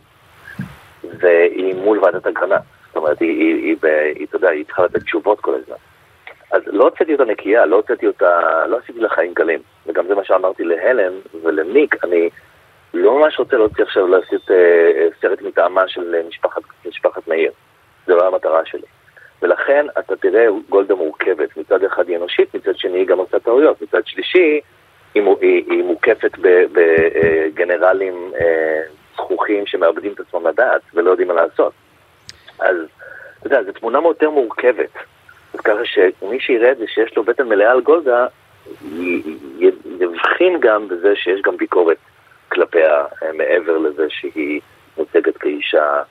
[1.04, 2.58] והיא מול ועדת הגרנה.
[2.88, 5.76] זאת אומרת, היא, היא, היא, היא, אתה יודע, היא צריכה לתת תשובות כל הזמן.
[6.52, 9.60] אז לא הוצאתי אותה נקייה, לא הוצאתי אותה, לא עשיתי לה חיים קלים.
[9.88, 12.30] וגם זה מה שאמרתי להלם ולניק, אני
[12.94, 17.52] לא ממש רוצה להוציא עכשיו לעשות אה, סרט מטעמה של משפחת, משפחת מאיר.
[18.08, 18.88] זה לא המטרה שלי.
[19.42, 23.82] ולכן אתה תראה גולדה מורכבת, מצד אחד היא אנושית, מצד שני היא גם עושה טעויות,
[23.82, 24.60] מצד שלישי
[25.14, 26.32] היא, היא, מוקפת
[26.72, 28.82] בגנרלים אה,
[29.16, 31.74] זכוכים שמאבדים את עצמם לדעת ולא יודעים מה לעשות.
[32.60, 32.76] אז
[33.40, 34.94] אתה יודע, זו תמונה יותר מורכבת.
[35.54, 38.28] אז ככה שמי שיראה את זה שיש לו בטן מלאה על גולדה,
[40.00, 41.98] יבחין גם בזה שיש גם ביקורת
[42.52, 44.62] כלפיה אה, מעבר לזה שהיא
[44.98, 46.02] מוצגת כאישה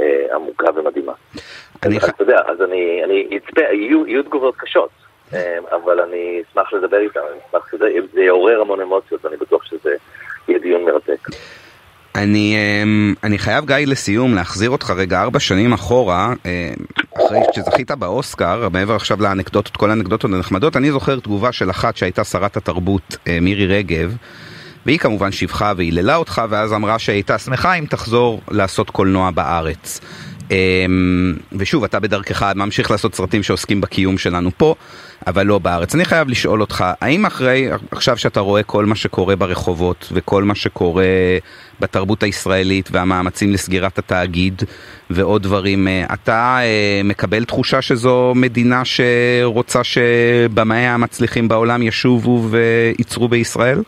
[0.00, 1.12] אה, עמוקה ומדהימה.
[1.82, 1.98] אני...
[1.98, 4.90] אז אתה יודע, אז אני, אני אצפה, יהיו, יהיו תגובות קשות,
[5.34, 9.64] אה, אבל אני אשמח לדבר איתם, אני אשמח שזה זה יעורר המון אמוציות, ואני בטוח
[9.64, 9.94] שזה
[10.48, 11.28] יהיה דיון מרתק.
[12.14, 12.56] אני,
[13.24, 16.32] אני חייב, גיא, לסיום, להחזיר אותך רגע ארבע שנים אחורה,
[17.16, 22.24] אחרי שזכית באוסקר, מעבר עכשיו לאנקדוטות, כל האנקדוטות הנחמדות, אני זוכר תגובה של אחת שהייתה
[22.24, 24.16] שרת התרבות, מירי רגב,
[24.86, 30.00] והיא כמובן שיבחה והיללה אותך, ואז אמרה שהייתה שמחה אם תחזור לעשות קולנוע בארץ.
[30.50, 34.74] אמ, ושוב, אתה בדרכך ממשיך לעשות סרטים שעוסקים בקיום שלנו פה,
[35.26, 35.94] אבל לא בארץ.
[35.94, 40.54] אני חייב לשאול אותך, האם אחרי, עכשיו שאתה רואה כל מה שקורה ברחובות, וכל מה
[40.54, 41.04] שקורה
[41.80, 44.62] בתרבות הישראלית, והמאמצים לסגירת התאגיד,
[45.10, 53.28] ועוד דברים, אה, אתה אה, מקבל תחושה שזו מדינה שרוצה שבמאי המצליחים בעולם ישובו וייצרו
[53.28, 53.82] בישראל?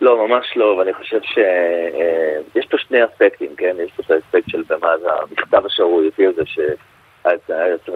[0.00, 3.76] לא, ממש לא, ואני חושב שיש אה, פה שני אספקטים, כן?
[3.84, 7.88] יש פה את האספקט של במה זה המכתב השערורייתי הזה, שהצהרת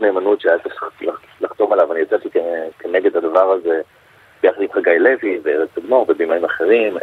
[0.00, 0.84] נאמנות שהיה צריך
[1.40, 2.28] לחתום עליו, אני יצאתי
[2.78, 3.80] כנגד הדבר הזה
[4.42, 6.96] ביחד עם חגי לוי וארץ אדמו"ר ובימאים אחרים.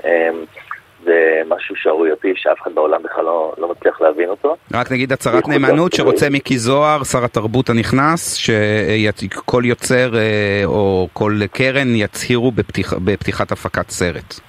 [1.08, 4.56] זה משהו שערורייתי שאף אחד בעולם בכלל לא, לא מצליח להבין אותו.
[4.74, 11.34] רק נגיד הצהרת נאמנות שרוצה מיקי זוהר, שר התרבות הנכנס, שכל יוצר אה, או כל
[11.52, 14.39] קרן יצהירו בפתיח, בפתיחת הפקת סרט.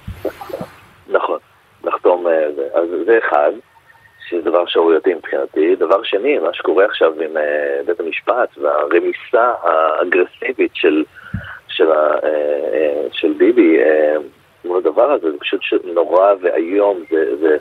[1.09, 1.39] נכון,
[1.83, 3.51] לחתום, אה, אז זה אחד,
[4.29, 5.75] שזה דבר שערורייתי מבחינתי.
[5.75, 11.03] דבר שני, מה שקורה עכשיו עם אה, בית המשפט והרמיסה האגרסיבית של,
[11.67, 11.85] של,
[13.11, 13.77] של ביבי,
[14.65, 17.03] מול הדבר הזה, זה פשוט נורא ואיום,
[17.39, 17.57] זה,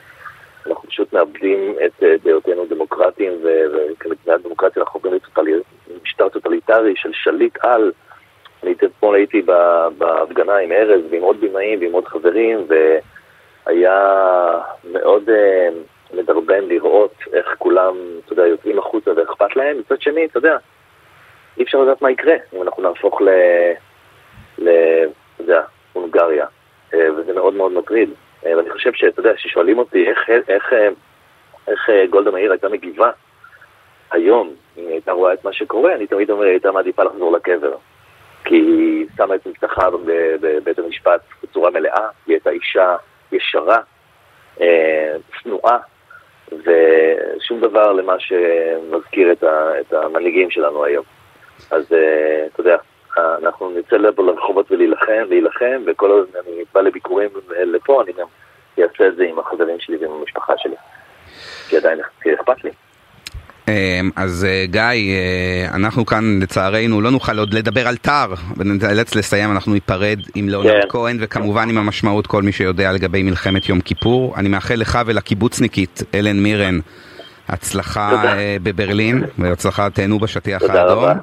[0.66, 5.20] אנחנו פשוט מאבדים את אה, דעותינו דמוקרטיים, וכמדינה דמוקרטית אנחנו עוברים
[5.88, 7.92] למשטר טוטליטרי של שליט על.
[8.62, 9.42] אני אתמול הייתי
[9.98, 12.66] בהפגנה עם ארז ועם עוד בימאים ועם עוד חברים,
[13.66, 14.00] והיה
[14.84, 19.78] מאוד uh, מדרבן לראות איך כולם, אתה יודע, יוצאים החוצה ואכפת להם.
[19.78, 20.56] מצד שני, אתה יודע,
[21.58, 23.28] אי אפשר לדעת מה יקרה אם אנחנו נהפוך ל...
[24.58, 24.68] ל...
[25.34, 26.46] אתה יודע, הונגריה.
[26.94, 28.10] אה, וזה מאוד מאוד מטריד.
[28.46, 30.88] אה, ואני חושב שאתה יודע, כששואלים אותי איך, איך, אה,
[31.68, 33.10] איך גולדה מאיר הייתה מגיבה
[34.10, 37.32] היום, אם היא הייתה רואה את מה שקורה, אני תמיד אומר, היא הייתה מעדיפה לחזור
[37.32, 37.76] לקבר.
[38.44, 39.88] כי היא שמה את מבטחה
[40.40, 42.96] בבית המשפט בצורה מלאה, היא הייתה אישה
[43.32, 43.78] ישרה,
[45.42, 45.78] צנועה,
[46.52, 51.04] ושום דבר למה שמזכיר את המנהיגים שלנו היום.
[51.70, 51.84] אז
[52.52, 52.76] אתה יודע,
[53.42, 57.28] אנחנו נצא לרחובות ולהילחם, להילחם, וכל עוד אני בא לביקורים
[57.64, 58.26] לפה, אני גם
[58.82, 60.76] אעשה את זה עם החברים שלי ועם המשפחה שלי.
[61.68, 62.00] כי עדיין
[62.34, 62.70] אכפת לי.
[63.68, 69.14] אמ, אז אה, גיא, אה, אנחנו כאן לצערנו לא נוכל עוד לדבר על תער ונאלץ
[69.14, 70.88] לסיים, אנחנו ניפרד עם ליאונרד כן.
[70.88, 74.34] כהן וכמובן עם המשמעות כל מי שיודע לגבי מלחמת יום כיפור.
[74.36, 76.78] אני מאחל לך ולקיבוצניקית אלן מירן
[77.48, 78.38] הצלחה תודה.
[78.38, 80.98] אה, בברלין והצלחה תהנו בשטיח האדום.
[80.98, 81.14] רבה.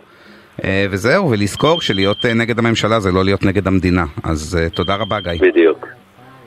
[0.64, 4.06] אה, וזהו, ולזכור שלהיות אה, נגד הממשלה זה לא להיות נגד המדינה.
[4.24, 5.32] אז אה, תודה רבה, גיא.
[5.42, 5.88] בדיוק.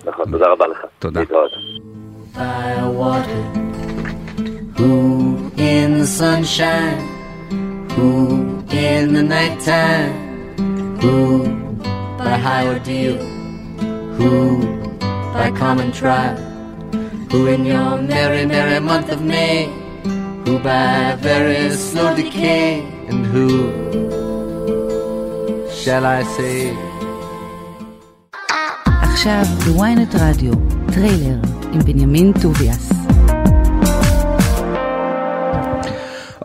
[0.04, 0.78] נכון, תודה רבה לך.
[0.98, 1.20] תודה.
[15.38, 16.36] by common trial,
[17.30, 19.66] who in your merry, merry month of May,
[20.44, 23.48] who by very slow decay, and who
[25.80, 26.58] shall I say
[29.02, 30.52] עכשיו בוויינט רדיו,
[30.94, 31.38] טריילר
[31.72, 32.92] עם בנימין טוביאס.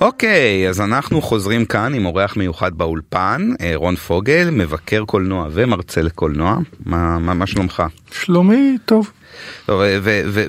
[0.02, 6.02] אוקיי, אז אנחנו חוזרים כאן עם אורח מיוחד באולפן, אה, רון פוגל, מבקר קולנוע ומרצה
[6.02, 6.58] לקולנוע.
[6.86, 7.84] מה, מה, מה שלומך?
[8.12, 9.12] שלומי טוב.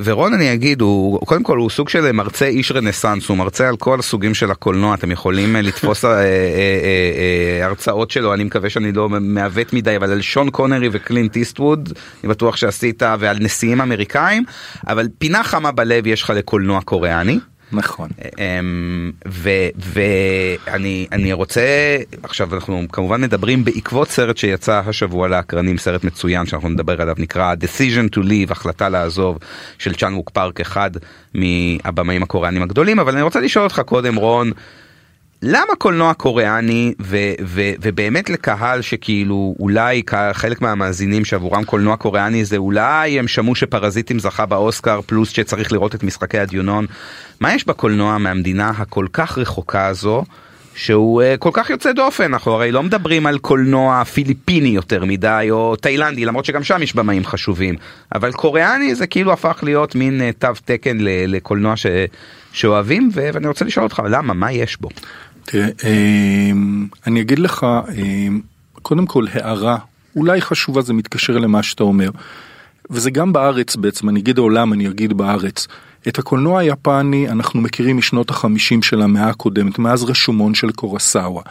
[0.05, 3.77] ורון אני אגיד, הוא קודם כל הוא סוג של מרצה איש רנסאנס, הוא מרצה על
[3.77, 8.93] כל הסוגים של הקולנוע, אתם יכולים אה, לתפוס אה, אה, הרצאות שלו, אני מקווה שאני
[8.93, 11.93] לא מעוות מדי, אבל על שון קונרי וקלינט איסטווד,
[12.25, 14.45] אני בטוח שעשית, ועל נשיאים אמריקאים,
[14.89, 17.39] אבל פינה חמה בלב יש לך לקולנוע קוריאני.
[17.75, 18.09] נכון.
[18.39, 19.13] אמ,
[19.77, 27.03] ואני רוצה, עכשיו אנחנו כמובן מדברים בעקבות סרט שיצא השבוע לאקרנים, סרט מצוין שאנחנו נדבר
[27.03, 29.39] עליו, נקרא Decision to Leave, החלטה לעזוב,
[29.79, 30.91] של צ'אן ווק פארק, אחד
[31.35, 34.51] מהבמאים הקוריאנים הגדולים, אבל אני רוצה לשאול אותך קודם רון,
[35.47, 40.03] למה קולנוע קוריאני ו- ו- ובאמת לקהל שכאילו אולי
[40.33, 45.95] חלק מהמאזינים שעבורם קולנוע קוריאני זה אולי הם שמעו שפרזיטים זכה באוסקר פלוס שצריך לראות
[45.95, 46.87] את משחקי הדיונון
[47.41, 50.25] מה יש בקולנוע מהמדינה הכל כך רחוקה הזו
[50.75, 52.25] שהוא uh, כל כך יוצא דופן?
[52.25, 56.95] אנחנו הרי לא מדברים על קולנוע פיליפיני יותר מדי או תאילנדי למרות שגם שם יש
[56.95, 57.75] במאים חשובים.
[58.15, 61.87] אבל קוריאני זה כאילו הפך להיות מין uh, תו תקן לקולנוע ש...
[62.53, 64.35] שאוהבים ואני רוצה לשאול אותך למה?
[64.35, 64.89] מה יש בו.
[65.45, 67.67] תראה, אמ, אני אגיד לך,
[67.99, 68.41] אמ,
[68.83, 69.79] קודם כל הערה,
[70.17, 72.11] אולי חשובה, זה מתקשר למה שאתה אומר.
[72.91, 75.67] וזה גם בארץ בעצם, אני אגיד העולם, אני אגיד בארץ.
[76.09, 81.43] את הקולנוע היפני אנחנו מכירים משנות החמישים של המאה הקודמת, מאז רשומון של קורסאווה.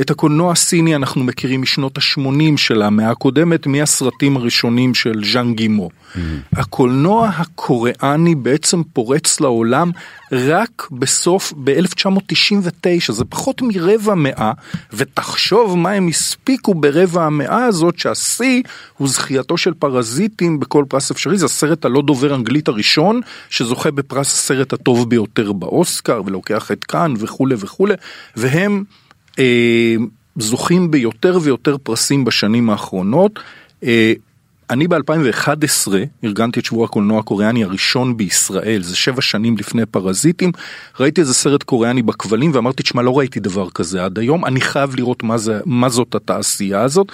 [0.00, 5.88] את הקולנוע הסיני אנחנו מכירים משנות השמונים של המאה הקודמת, מהסרטים הראשונים של ז'אן גימו.
[5.88, 6.18] Mm-hmm.
[6.52, 9.90] הקולנוע הקוריאני בעצם פורץ לעולם
[10.32, 14.52] רק בסוף, ב-1999, זה פחות מרבע מאה,
[14.92, 18.62] ותחשוב מה הם הספיקו ברבע המאה הזאת, שהשיא
[18.98, 23.20] הוא זכייתו של פרזיטים בכל פרס אפשרי, זה הסרט הלא דובר אנגלית הראשון,
[23.50, 27.94] שזוכה בפרס הסרט הטוב ביותר באוסקר, ולוקח את כאן וכולי וכולי,
[28.36, 28.84] והם
[29.38, 29.94] אה,
[30.36, 33.38] זוכים ביותר ויותר פרסים בשנים האחרונות.
[33.84, 34.12] אה,
[34.70, 35.92] אני ב-2011
[36.24, 40.52] ארגנתי את שבוע הקולנוע הקוריאני הראשון בישראל, זה שבע שנים לפני פרזיטים,
[41.00, 44.96] ראיתי איזה סרט קוריאני בכבלים ואמרתי, תשמע, לא ראיתי דבר כזה עד היום, אני חייב
[44.96, 47.12] לראות מה, זה, מה זאת התעשייה הזאת.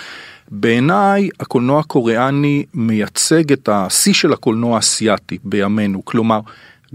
[0.50, 6.40] בעיניי הקולנוע הקוריאני מייצג את השיא של הקולנוע האסייתי בימינו, כלומר,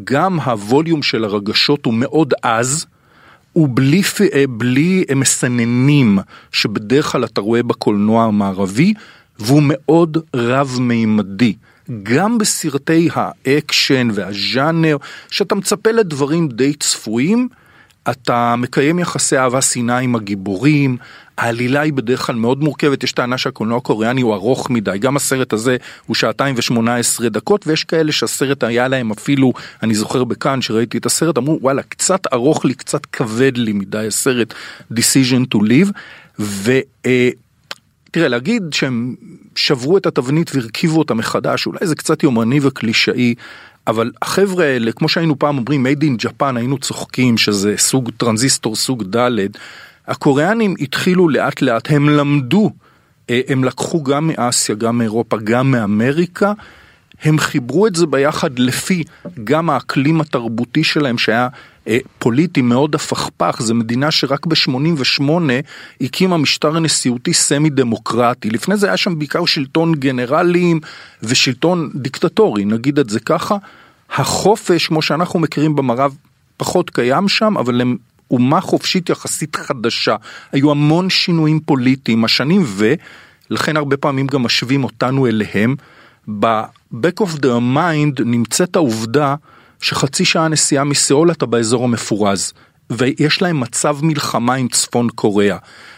[0.03, 2.85] גם הווליום של הרגשות הוא מאוד עז,
[3.55, 4.01] ובלי
[4.49, 6.19] בלי מסננים
[6.51, 8.93] שבדרך כלל אתה רואה בקולנוע המערבי,
[9.39, 11.53] והוא מאוד רב-מימדי.
[12.03, 14.97] גם בסרטי האקשן והז'אנר,
[15.29, 17.47] שאתה מצפה לדברים די צפויים,
[18.11, 20.97] אתה מקיים יחסי אהבה שנאה עם הגיבורים,
[21.37, 25.53] העלילה היא בדרך כלל מאוד מורכבת, יש טענה שהקולנוע הקוריאני הוא ארוך מדי, גם הסרט
[25.53, 30.61] הזה הוא שעתיים ושמונה עשרה דקות, ויש כאלה שהסרט היה להם אפילו, אני זוכר בקאן
[30.61, 34.53] שראיתי את הסרט, אמרו וואלה קצת ארוך לי, קצת כבד לי מדי הסרט
[34.93, 35.91] Decision to Live,
[36.39, 36.79] ו...
[37.05, 37.29] אה,
[38.11, 39.15] תראה, להגיד שהם
[39.55, 43.35] שברו את התבנית והרכיבו אותה מחדש, אולי זה קצת יומרני וקלישאי,
[43.87, 48.75] אבל החבר'ה האלה, כמו שהיינו פעם אומרים, made in Japan, היינו צוחקים שזה סוג טרנזיסטור
[48.75, 49.29] סוג ד',
[50.07, 52.71] הקוריאנים התחילו לאט לאט, הם למדו,
[53.29, 56.53] אה, הם לקחו גם מאסיה, גם מאירופה, גם מאמריקה,
[57.23, 59.03] הם חיברו את זה ביחד לפי
[59.43, 61.47] גם האקלים התרבותי שלהם שהיה
[61.87, 65.23] אה, פוליטי מאוד הפכפך, זו מדינה שרק ב-88
[66.01, 70.79] הקימה משטר נשיאותי סמי דמוקרטי, לפני זה היה שם בעיקר שלטון גנרלים
[71.23, 73.57] ושלטון דיקטטורי, נגיד את זה ככה.
[74.09, 76.15] החופש, כמו שאנחנו מכירים במערב,
[76.57, 77.97] פחות קיים שם, אבל הם
[78.33, 80.15] אומה חופשית יחסית חדשה.
[80.51, 82.65] היו המון שינויים פוליטיים השנים,
[83.49, 85.75] ולכן הרבה פעמים גם משווים אותנו אליהם.
[86.39, 89.35] ב-back of the mind נמצאת העובדה
[89.81, 92.53] שחצי שעה נסיעה מסיאול אתה באזור המפורז,
[92.89, 95.57] ויש להם מצב מלחמה עם צפון קוריאה.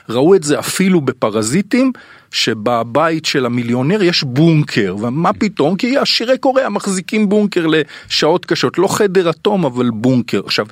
[0.09, 1.91] ראו את זה אפילו בפרזיטים,
[2.31, 5.75] שבבית של המיליונר יש בונקר, ומה פתאום?
[5.75, 10.41] כי עשירי קוריאה מחזיקים בונקר לשעות קשות, לא חדר אטום אבל בונקר.
[10.45, 10.65] עכשיו,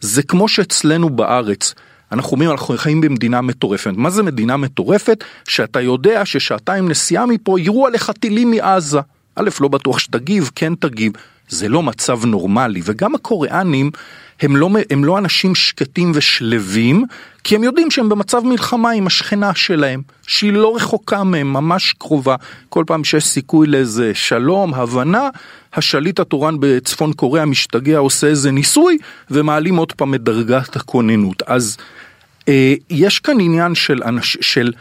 [0.00, 1.74] זה כמו שאצלנו בארץ,
[2.12, 3.90] אנחנו אומרים אנחנו חיים במדינה מטורפת.
[3.96, 5.24] מה זה מדינה מטורפת?
[5.48, 9.00] שאתה יודע ששעתיים נסיעה מפה יראו עליך טילים מעזה.
[9.34, 11.12] א', לא בטוח שתגיב, כן תגיב.
[11.48, 13.90] זה לא מצב נורמלי, וגם הקוריאנים
[14.40, 17.04] הם לא, הם לא אנשים שקטים ושלווים,
[17.44, 22.36] כי הם יודעים שהם במצב מלחמה עם השכנה שלהם, שהיא לא רחוקה מהם, ממש קרובה.
[22.68, 25.28] כל פעם שיש סיכוי לאיזה שלום, הבנה,
[25.74, 28.98] השליט התורן בצפון קוריאה משתגע, עושה איזה ניסוי,
[29.30, 31.42] ומעלים עוד פעם את דרגת הכוננות.
[31.46, 31.76] אז
[32.48, 34.72] אה, יש כאן עניין של, אנש, של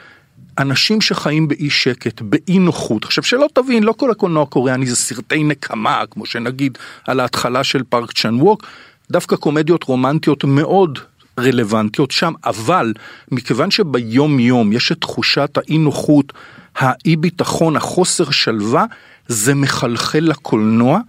[0.58, 3.06] אנשים שחיים באי שקט, באי נוחות.
[3.06, 7.84] עכשיו שלא תבין, לא כל הקולנוע הקוריאני זה סרטי נקמה, כמו שנגיד על ההתחלה של
[7.89, 8.63] פארק צ'אן ווק,
[9.12, 11.00] דווקא קומדיות רומנטיות מאוד
[11.39, 12.93] רלוונטיות שם, אבל
[13.32, 16.34] מכיוון שביום יום יש את תחושת האי נוחות,
[16.76, 18.86] האי ביטחון, החוסר שלווה,
[19.28, 21.00] זה מחלחל לקולנוע,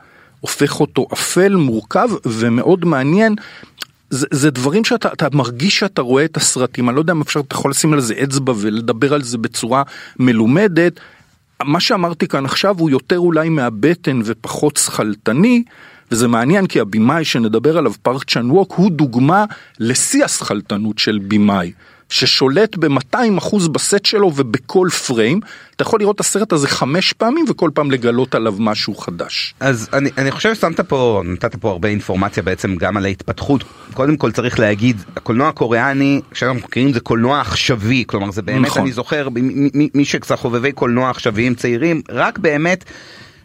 [0.41, 3.35] הופך אותו אפל, מורכב ומאוד מעניין.
[4.11, 7.41] זה, זה דברים שאתה אתה מרגיש שאתה רואה את הסרטים, אני לא יודע אם אפשר,
[7.41, 9.83] אתה יכול לשים על זה אצבע ולדבר על זה בצורה
[10.19, 11.01] מלומדת.
[11.65, 15.63] מה שאמרתי כאן עכשיו הוא יותר אולי מהבטן ופחות שכלתני,
[16.11, 19.45] וזה מעניין כי הבמאי שנדבר עליו, פארק צ'אן ווק, הוא דוגמה
[19.81, 21.73] לשיא השכלתנות של במאי.
[22.09, 25.41] ששולט ב-200% בסט שלו ובכל פריים,
[25.77, 29.55] אתה יכול לראות את הסרט הזה חמש פעמים וכל פעם לגלות עליו משהו חדש.
[29.61, 33.65] אז אני, אני חושב ששמת פה, נתת פה הרבה אינפורמציה בעצם גם על ההתפתחות.
[33.95, 38.83] קודם כל צריך להגיד, הקולנוע הקוריאני, שאנחנו מכירים זה קולנוע עכשווי, כלומר זה באמת, נכון.
[38.83, 42.85] אני זוכר, מי, מי, מי שקצת חובבי קולנוע עכשוויים צעירים, רק באמת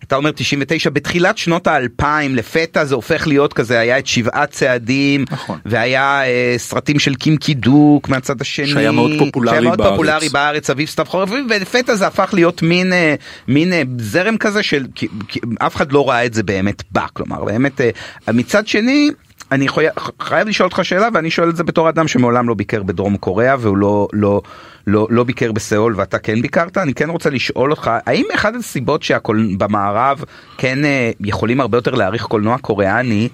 [0.07, 5.25] אתה אומר 99 בתחילת שנות האלפיים לפתע זה הופך להיות כזה היה את שבעת צעדים
[5.31, 5.59] נכון.
[5.65, 9.91] והיה אה, סרטים של קים קידוק מהצד השני שהיה מאוד פופולרי שהיה מאוד בארץ.
[9.91, 13.15] פופולרי בארץ אביב סתיו חורף ולפתע זה הפך להיות מין אה,
[13.47, 17.05] מין אה, זרם כזה של כי, כי, אף אחד לא ראה את זה באמת בא
[17.13, 17.89] כלומר באמת אה,
[18.33, 19.09] מצד שני.
[19.51, 19.85] אני חי...
[20.19, 23.55] חייב לשאול אותך שאלה ואני שואל את זה בתור אדם שמעולם לא ביקר בדרום קוריאה
[23.59, 24.41] והוא לא לא
[24.87, 29.03] לא לא ביקר בסיאול ואתה כן ביקרת אני כן רוצה לשאול אותך האם אחד הסיבות
[29.03, 30.23] שבמערב
[30.57, 33.29] כן אה, יכולים הרבה יותר להעריך קולנוע קוריאני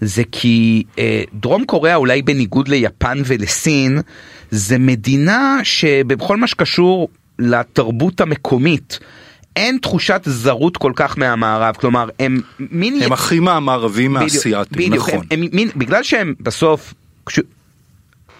[0.00, 4.00] זה כי אה, דרום קוריאה אולי בניגוד ליפן ולסין
[4.50, 8.98] זה מדינה שבכל מה שקשור לתרבות המקומית.
[9.56, 15.14] אין תחושת זרות כל כך מהמערב כלומר הם מין הם הכי מהמערבים מהאסייתים, נכון.
[15.14, 16.94] הם, הם, מין, בגלל שהם בסוף.
[17.26, 17.40] כש...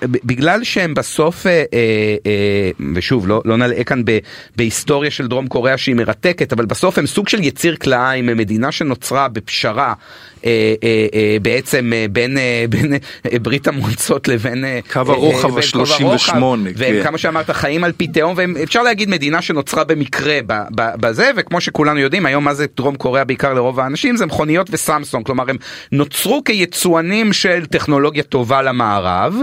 [0.05, 4.18] בגלל שהם בסוף, אה, אה, אה, ושוב, לא, לא נלאה כאן ב,
[4.57, 8.72] בהיסטוריה של דרום קוריאה שהיא מרתקת, אבל בסוף הם סוג של יציר כלאיים, הם מדינה
[8.72, 9.94] שנוצרה בפשרה
[11.42, 12.92] בעצם אה, בין, אה, בין
[13.33, 16.35] אה, ברית המועצות לבין אה, קו הרוחב ה-38,
[16.77, 17.03] והם כן.
[17.03, 20.38] כמה שאמרת חיים על פי תהום, ואפשר להגיד מדינה שנוצרה במקרה
[20.75, 25.27] בזה, וכמו שכולנו יודעים, היום מה זה דרום קוריאה בעיקר לרוב האנשים, זה מכוניות וסמסונג,
[25.27, 25.57] כלומר הם
[25.92, 29.35] נוצרו כיצואנים של טכנולוגיה טובה למערב.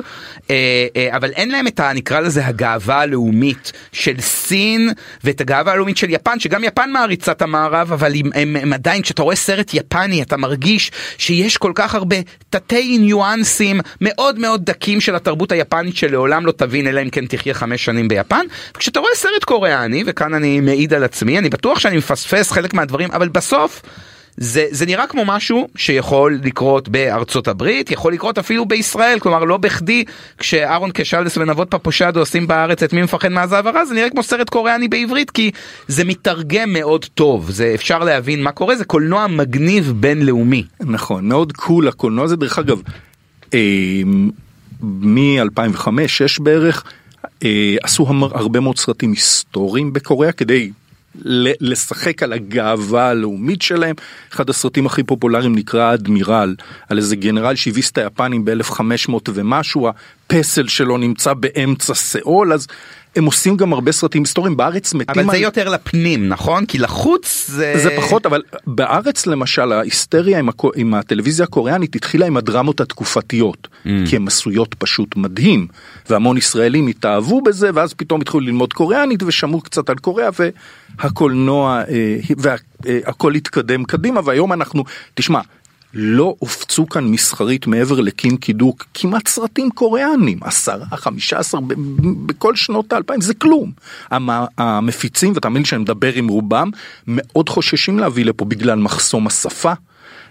[0.50, 0.56] אה,
[0.96, 1.94] אה, אבל אין להם את ה...
[1.94, 4.90] נקרא לזה הגאווה הלאומית של סין
[5.24, 9.02] ואת הגאווה הלאומית של יפן שגם יפן מעריצה את המערב אבל הם, הם, הם עדיין
[9.02, 10.83] כשאתה רואה סרט יפני אתה מרגיש
[11.18, 12.16] שיש כל כך הרבה
[12.50, 17.54] תתי ניואנסים מאוד מאוד דקים של התרבות היפנית שלעולם לא תבין אלא אם כן תחיה
[17.54, 21.98] חמש שנים ביפן וכשאתה רואה סרט קוריאני וכאן אני מעיד על עצמי אני בטוח שאני
[21.98, 23.82] מפספס חלק מהדברים אבל בסוף.
[24.38, 29.58] זה, זה נראה כמו משהו שיכול לקרות בארצות הברית, יכול לקרות אפילו בישראל, כלומר לא
[29.58, 30.04] בכדי
[30.38, 34.50] כשאהרון קשלדס ונבות פפושדו עושים בארץ את מי מפחד מהזהב הרע, זה נראה כמו סרט
[34.50, 35.52] קוריאני בעברית, כי
[35.88, 40.64] זה מתרגם מאוד טוב, זה אפשר להבין מה קורה, זה קולנוע מגניב בינלאומי.
[40.80, 42.82] נכון, מאוד קול הקולנוע הזה, דרך אגב,
[43.54, 44.02] אה,
[44.84, 46.84] מ-2005-2006 בערך,
[47.44, 50.72] אה, עשו הרבה מאוד סרטים היסטוריים בקוריאה כדי
[51.62, 53.96] לשחק על הגאווה הלאומית שלהם.
[54.34, 56.56] אחד הסרטים הכי פופולריים נקרא אדמירל,
[56.90, 62.68] על איזה גנרל שהביס את היפנים ב-1500 ומשהו, הפסל שלו נמצא באמצע סאול, אז
[63.16, 66.66] הם עושים גם הרבה סרטים היסטוריים בארץ מתים אבל זה על- יותר לפנים, נכון?
[66.66, 67.74] כי לחוץ זה...
[67.84, 73.68] זה פחות אבל בארץ למשל ההיסטריה עם, הקו, עם הטלוויזיה הקוריאנית התחילה עם הדרמות התקופתיות
[73.86, 73.90] Mm.
[74.10, 75.68] כי הן עשויות פשוט מדהים
[76.10, 80.30] והמון ישראלים התאהבו בזה ואז פתאום התחילו ללמוד קוריאנית ושמעו קצת על קוריאה
[81.00, 85.40] והקולנוע אה, והכל התקדם קדימה והיום אנחנו תשמע.
[85.94, 91.60] לא הופצו כאן מסחרית מעבר לקים קידוק כמעט סרטים קוריאנים, עשרה, חמישה עשר,
[92.26, 93.72] בכל שנות האלפיים, זה כלום.
[94.12, 96.70] המ- המפיצים, ותאמין לי שאני מדבר עם רובם,
[97.08, 99.74] מאוד חוששים להביא לפה בגלל מחסום השפה,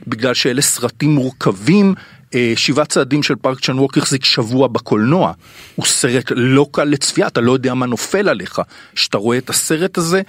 [0.07, 1.95] בגלל שאלה סרטים מורכבים.
[2.35, 5.33] אה, שבעה צעדים של פארק צ'אן ווק החזיק שבוע בקולנוע.
[5.75, 8.61] הוא סרט לא קל לצפייה, אתה לא יודע מה נופל עליך.
[8.95, 10.23] כשאתה רואה את הסרט הזה,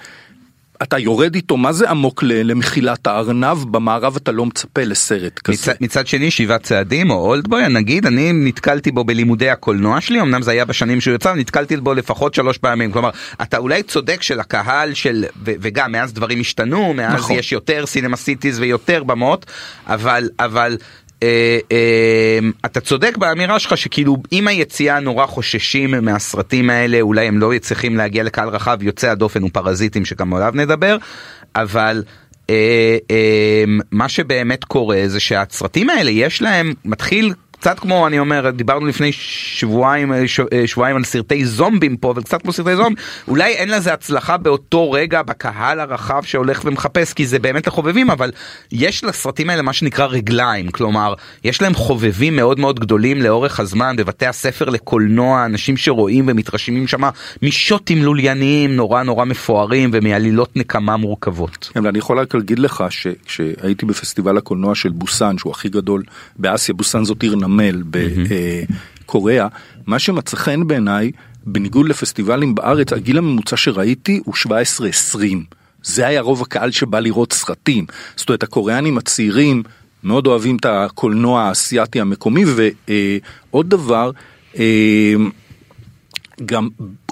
[0.82, 5.56] אתה יורד איתו מה זה עמוק למחילת הארנב, במערב אתה לא מצפה לסרט כזה.
[5.72, 10.42] מצד, מצד שני שבעת צעדים או אולדבוי נגיד אני נתקלתי בו בלימודי הקולנוע שלי אמנם
[10.42, 13.10] זה היה בשנים שהוא יצא נתקלתי בו לפחות שלוש פעמים כלומר
[13.42, 17.36] אתה אולי צודק של הקהל של ו, וגם מאז דברים השתנו מאז נכון.
[17.36, 19.46] יש יותר סינמה סיטיז ויותר במות
[19.86, 20.76] אבל אבל.
[21.24, 27.38] אה, אה, אתה צודק באמירה שלך שכאילו עם היציאה נורא חוששים מהסרטים האלה אולי הם
[27.38, 30.96] לא צריכים להגיע לקהל רחב יוצא הדופן הוא פרזיטים שגם עליו נדבר
[31.56, 32.02] אבל
[32.50, 32.96] אה,
[33.92, 37.34] מה שבאמת קורה זה שהסרטים האלה יש להם מתחיל
[37.64, 42.42] קצת כמו אני אומר דיברנו לפני שבועיים אה, אה, שבועיים על סרטי זומבים פה וקצת
[42.42, 42.96] כמו סרטי זומבים
[43.28, 48.30] אולי אין לזה הצלחה באותו רגע בקהל הרחב שהולך ומחפש כי זה באמת לחובבים אבל
[48.72, 53.96] יש לסרטים האלה מה שנקרא רגליים כלומר יש להם חובבים מאוד מאוד גדולים לאורך הזמן
[53.96, 57.02] בבתי הספר לקולנוע אנשים שרואים ומתרשמים שם
[57.42, 61.70] משוטים לולייניים נורא נורא מפוארים ומעלילות נקמה מורכבות.
[61.74, 66.02] כן, אני יכול רק להגיד לך שכשהייתי בפסטיבל הקולנוע של בוסן שהוא הכי גדול
[66.36, 67.53] באסיה בוסן זאת עיר נמל
[69.04, 69.48] בקוריאה
[69.86, 71.10] מה שמצא חן בעיניי
[71.46, 75.18] בניגוד לפסטיבלים בארץ הגיל הממוצע שראיתי הוא 17-20.
[75.82, 77.86] זה היה רוב הקהל שבא לראות סרטים.
[78.16, 79.62] זאת אומרת הקוריאנים הצעירים
[80.04, 82.44] מאוד אוהבים את הקולנוע האסייתי המקומי
[83.52, 84.10] ועוד דבר
[84.58, 85.14] אה,
[86.46, 86.68] גם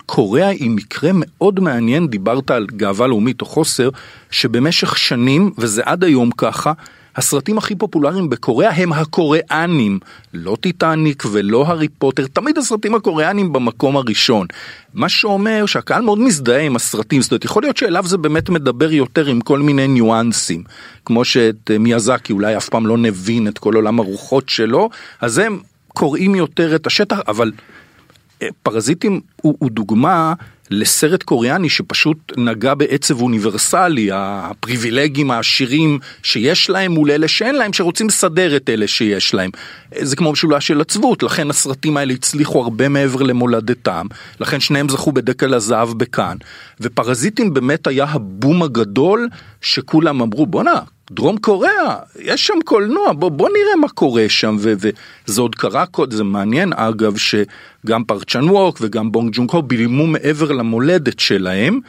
[0.06, 3.88] קוריאה היא מקרה מאוד מעניין דיברת על גאווה לאומית או חוסר
[4.30, 6.72] שבמשך שנים וזה עד היום ככה
[7.16, 9.98] הסרטים הכי פופולריים בקוריאה הם הקוריאנים,
[10.34, 14.46] לא טיטניק ולא הארי פוטר, תמיד הסרטים הקוריאנים במקום הראשון.
[14.94, 18.92] מה שאומר שהקהל מאוד מזדהה עם הסרטים, זאת אומרת יכול להיות שאליו זה באמת מדבר
[18.92, 20.64] יותר עם כל מיני ניואנסים,
[21.04, 24.90] כמו שאת אה, מיאזקי אולי אף פעם לא נבין את כל עולם הרוחות שלו,
[25.20, 25.58] אז הם
[25.88, 27.52] קוראים יותר את השטח, אבל
[28.42, 30.34] אה, פרזיטים הוא, הוא דוגמה
[30.72, 38.06] לסרט קוריאני שפשוט נגע בעצב אוניברסלי, הפריבילגים העשירים שיש להם מול אלה שאין להם, שרוצים
[38.06, 39.50] לסדר את אלה שיש להם.
[39.98, 44.06] זה כמו משולש של עצבות, לכן הסרטים האלה הצליחו הרבה מעבר למולדתם,
[44.40, 46.36] לכן שניהם זכו בדקל הזהב בכאן.
[46.80, 49.28] ופרזיטים באמת היה הבום הגדול
[49.60, 50.80] שכולם אמרו בואנה,
[51.10, 56.24] דרום קוריאה, יש שם קולנוע, בוא, בוא נראה מה קורה שם, וזה עוד קרה, זה
[56.24, 61.80] מעניין אגב, שגם פרצ'ן ווק וגם בונג ג'ונג הו בילמו מעבר למולדת שלהם,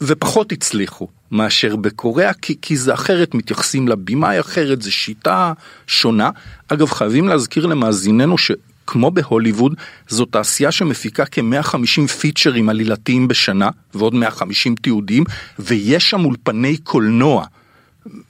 [0.00, 5.52] ופחות הצליחו מאשר בקוריאה, כי, כי זה אחרת, מתייחסים לבימאי אחרת, זו שיטה
[5.86, 6.30] שונה.
[6.68, 8.50] אגב, חייבים להזכיר למאזיננו ש...
[8.86, 9.74] כמו בהוליווד,
[10.08, 15.24] זו תעשייה שמפיקה כ-150 פיצ'רים עלילתיים בשנה, ועוד 150 תיעודים,
[15.58, 17.44] ויש שם אולפני קולנוע.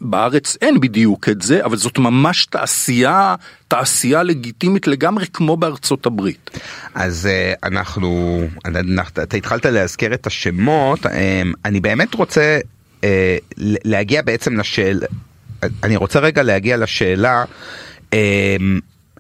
[0.00, 3.34] בארץ אין בדיוק את זה, אבל זאת ממש תעשייה,
[3.68, 6.50] תעשייה לגיטימית לגמרי כמו בארצות הברית.
[6.94, 8.40] אז אה, אנחנו,
[9.22, 12.58] אתה התחלת להזכיר את השמות, אה, אני באמת רוצה
[13.04, 15.06] אה, להגיע בעצם לשאלה,
[15.82, 17.44] אני רוצה רגע להגיע לשאלה.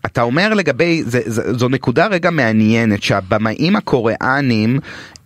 [0.06, 4.78] אתה אומר לגבי, זו נקודה רגע מעניינת שהבמאים הקוריאנים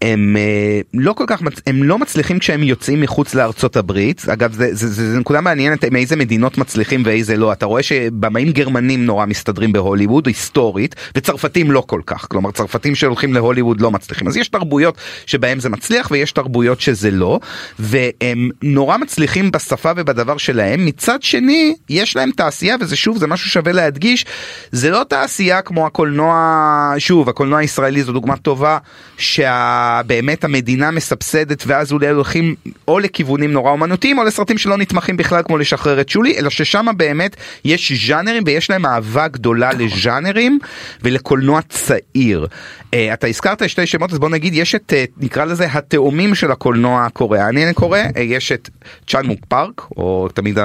[0.05, 4.75] הם אה, לא כל כך, הם לא מצליחים כשהם יוצאים מחוץ לארצות הברית, אגב זה,
[4.75, 9.27] זה, זה, זה נקודה מעניינת מאיזה מדינות מצליחים ואיזה לא, אתה רואה שבמאים גרמנים נורא
[9.27, 14.49] מסתדרים בהוליווד היסטורית וצרפתים לא כל כך, כלומר צרפתים שהולכים להוליווד לא מצליחים, אז יש
[14.49, 17.41] תרבויות שבהם זה מצליח ויש תרבויות שזה לא,
[17.79, 23.51] והם נורא מצליחים בשפה ובדבר שלהם, מצד שני יש להם תעשייה וזה שוב זה משהו
[23.51, 24.27] שווה להדגיש,
[24.73, 28.79] זה לא תעשייה כמו הקולנוע, שוב הקולנוע הישראלי זו דוגמה טובה,
[29.19, 29.94] שה...
[30.03, 32.55] באמת המדינה מסבסדת ואז אולי הולכים
[32.89, 36.87] או לכיוונים נורא אומנותיים או לסרטים שלא נתמכים בכלל כמו לשחרר את שולי אלא ששם
[36.97, 39.81] באמת יש ז'אנרים ויש להם אהבה גדולה נכון.
[39.81, 40.59] לז'אנרים
[41.03, 42.47] ולקולנוע צעיר.
[42.95, 46.51] Uh, אתה הזכרת שתי שמות אז בוא נגיד יש את uh, נקרא לזה התאומים של
[46.51, 48.71] הקולנוע הקוריאני אני קורא uh, יש את
[49.07, 50.59] צ'אנמוק פארק או תמיד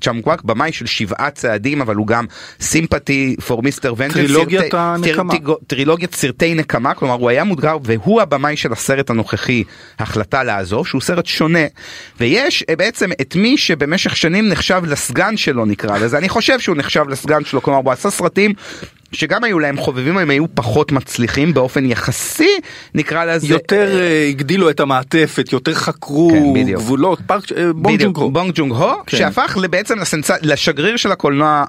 [0.00, 2.24] צ'אנמוק פארק במאי של שבעה צעדים אבל הוא גם
[2.60, 5.34] סימפטי פור מיסטר ונג'ל הנקמה
[5.66, 9.64] טרילוגיית סרטי נקמה כלומר הוא היה מודגר והוא הבמאי של הסרט הנוכחי
[9.98, 11.66] החלטה לעזוב שהוא סרט שונה
[12.20, 16.76] ויש אה, בעצם את מי שבמשך שנים נחשב לסגן שלו נקרא לזה אני חושב שהוא
[16.76, 18.52] נחשב לסגן שלו כלומר הוא עשה סרטים
[19.12, 22.50] שגם היו להם חובבים הם היו פחות מצליחים באופן יחסי
[22.94, 27.44] נקרא לזה יותר uh, הגדילו את המעטפת יותר חקרו כן, גבולות פארק
[27.74, 29.16] בונג ג'ונג הו בונג ג'ונג הו כן.
[29.16, 30.30] שהפך בעצם לסנצ...
[30.42, 31.64] לשגריר של הקולנוע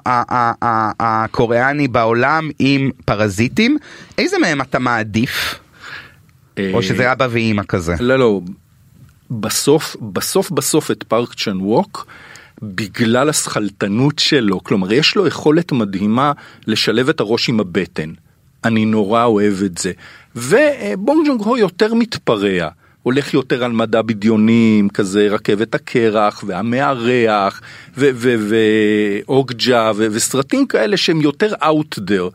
[1.00, 3.78] הקוריאני בעולם עם פרזיטים
[4.18, 5.65] איזה מהם אתה מעדיף?
[6.72, 7.94] או שזה אבא ואימא כזה.
[8.00, 8.40] לא לא,
[9.30, 12.06] בסוף בסוף בסוף את פארק צ'ן ווק.
[12.62, 16.32] בגלל הסכלתנות שלו, כלומר יש לו יכולת מדהימה
[16.66, 18.12] לשלב את הראש עם הבטן.
[18.64, 19.92] אני נורא אוהב את זה.
[20.36, 22.68] ובונג ג'ונג הו יותר מתפרע.
[23.02, 27.60] הולך יותר על מדע בדיונים, כזה רכבת הקרח והמארח
[27.96, 32.30] ואוגג'ה וסרטים כאלה שהם יותר out there.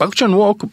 [0.00, 0.64] פארק צ'אן ווק,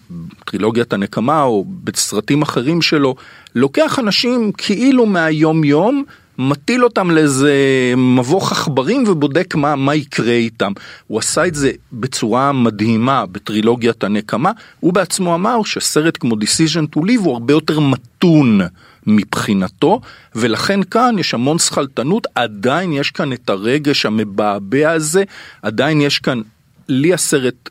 [0.46, 3.16] טרילוגיית הנקמה או בסרטים אחרים שלו,
[3.56, 6.04] לוקח אנשים כאילו מהיום יום,
[6.38, 7.54] מטיל אותם לאיזה
[7.98, 10.72] מבוך עכברים ובודק מה, מה יקרה איתם.
[11.08, 17.00] הוא עשה את זה בצורה מדהימה בטרילוגיית הנקמה, הוא בעצמו אמר שסרט כמו Decision to
[17.00, 18.62] Live הוא הרבה יותר מתון.
[19.10, 20.02] מבחינתו,
[20.36, 25.24] ולכן כאן יש המון שכלתנות, עדיין יש כאן את הרגש המבעבע הזה,
[25.62, 26.42] עדיין יש כאן
[26.90, 27.70] לי הסרט,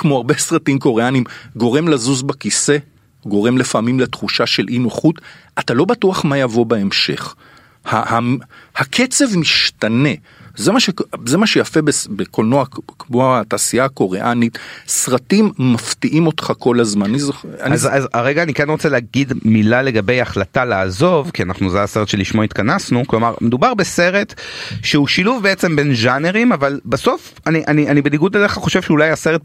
[0.00, 1.24] כמו הרבה סרטים קוריאנים,
[1.56, 2.76] גורם לזוז בכיסא,
[3.26, 5.20] גורם לפעמים לתחושה של אי נוחות,
[5.58, 7.34] אתה לא בטוח מה יבוא בהמשך.
[8.76, 10.08] הקצב משתנה.
[10.56, 10.90] זה מה, ש...
[11.26, 11.80] זה מה שיפה
[12.10, 12.64] בקולנוע
[12.98, 17.10] כמו התעשייה הקוריאנית, סרטים מפתיעים אותך כל הזמן.
[17.10, 17.96] אני זוכר, אז, אני...
[17.96, 22.42] אז הרגע אני כן רוצה להגיד מילה לגבי החלטה לעזוב, כי אנחנו, זה הסרט שלשמו
[22.42, 24.34] התכנסנו, כלומר מדובר בסרט
[24.82, 29.42] שהוא שילוב בעצם בין ז'אנרים, אבל בסוף אני, אני, אני בניגוד אליך חושב שאולי הסרט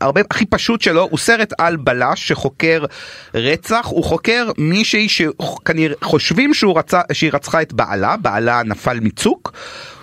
[0.00, 2.84] הרבה הכי פשוט שלו הוא סרט על בלש שחוקר
[3.34, 9.52] רצח הוא חוקר מישהי שכנראה חושבים שהוא רצה שהיא רצחה את בעלה בעלה נפל מצוק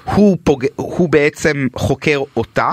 [0.04, 0.66] הוא, פוג...
[0.76, 2.72] הוא בעצם חוקר אותה.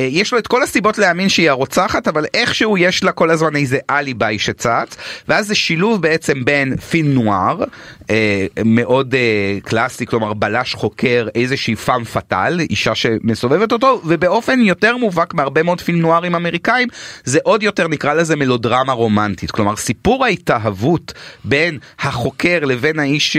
[0.00, 3.56] אה, יש לו את כל הסיבות להאמין שהיא הרוצחת, אבל איכשהו יש לה כל הזמן
[3.56, 4.96] איזה אליביי שצץ,
[5.28, 7.64] ואז זה שילוב בעצם בין פין נואר,
[8.10, 14.96] אה, מאוד אה, קלאסי, כלומר בלש חוקר איזושהי פאם פאטל, אישה שמסובבת אותו, ובאופן יותר
[14.96, 16.88] מובהק מהרבה מאוד פין נוארים אמריקאים,
[17.24, 21.12] זה עוד יותר נקרא לזה מלודרמה רומנטית, כלומר סיפור ההתאהבות
[21.44, 23.36] בין החוקר לבין האיש,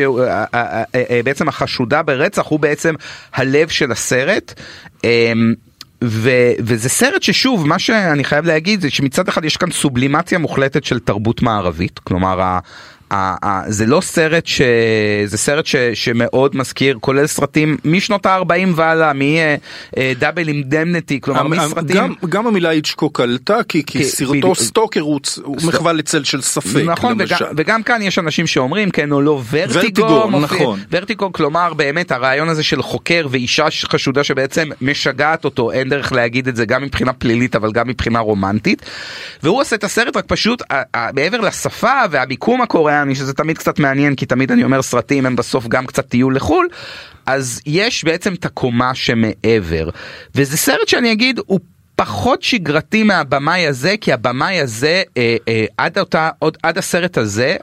[1.23, 2.95] בעצם החשודה ברצח, הוא בעצם
[3.33, 4.61] הלב של הסרט.
[6.03, 6.29] ו,
[6.59, 10.99] וזה סרט ששוב מה שאני חייב להגיד זה שמצד אחד יש כאן סובלימציה מוחלטת של
[10.99, 12.59] תרבות מערבית כלומר
[13.67, 14.61] זה לא סרט ש...
[15.25, 15.75] זה סרט ש...
[15.93, 23.19] שמאוד מזכיר כולל סרטים משנות ה-40 והלאה מדאבל אינדמניטי כלומר מסרטים גם, גם המילה איצ'קוק
[23.19, 28.01] עלתה כי, כי סרטו סטוקר הוא, הוא מחווה לצל של ספק נכון וגם, וגם כאן
[28.01, 30.79] יש אנשים שאומרים כן או לא ורטיגו, ורטיגו מופיע, נכון.
[30.91, 36.47] ורטיגו כלומר באמת הרעיון הזה של חוקר ואישה חשודה שבעצם משגעת אותו אין דרך להגיד
[36.47, 38.81] את זה גם מבחינה פלילית אבל גם מבחינה רומנטית.
[39.43, 40.61] והוא עושה את הסרט רק פשוט
[41.15, 45.35] מעבר לשפה והמיקום הקוריאני קוריאני שזה תמיד קצת מעניין כי תמיד אני אומר סרטים הם
[45.35, 46.67] בסוף גם קצת טיול לחו"ל
[47.25, 49.89] אז יש בעצם את הקומה שמעבר.
[50.35, 51.59] וזה סרט שאני אגיד הוא
[51.95, 57.55] פחות שגרתי מהבמאי הזה כי הבמאי הזה אה, אה, עד אותה עוד עד הסרט הזה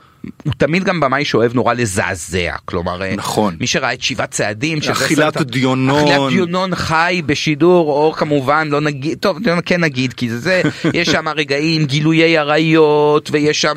[0.45, 3.57] הוא תמיד גם במאי שאוהב נורא לזעזע כלומר אה, נכון.
[3.61, 9.19] מי שראה את שבעת צעדים אכילת דיונון אכילת דיונון חי בשידור או כמובן לא נגיד
[9.19, 10.63] טוב כן נגיד כי זה
[10.95, 13.77] יש שם רגעים גילויי עריות ויש שם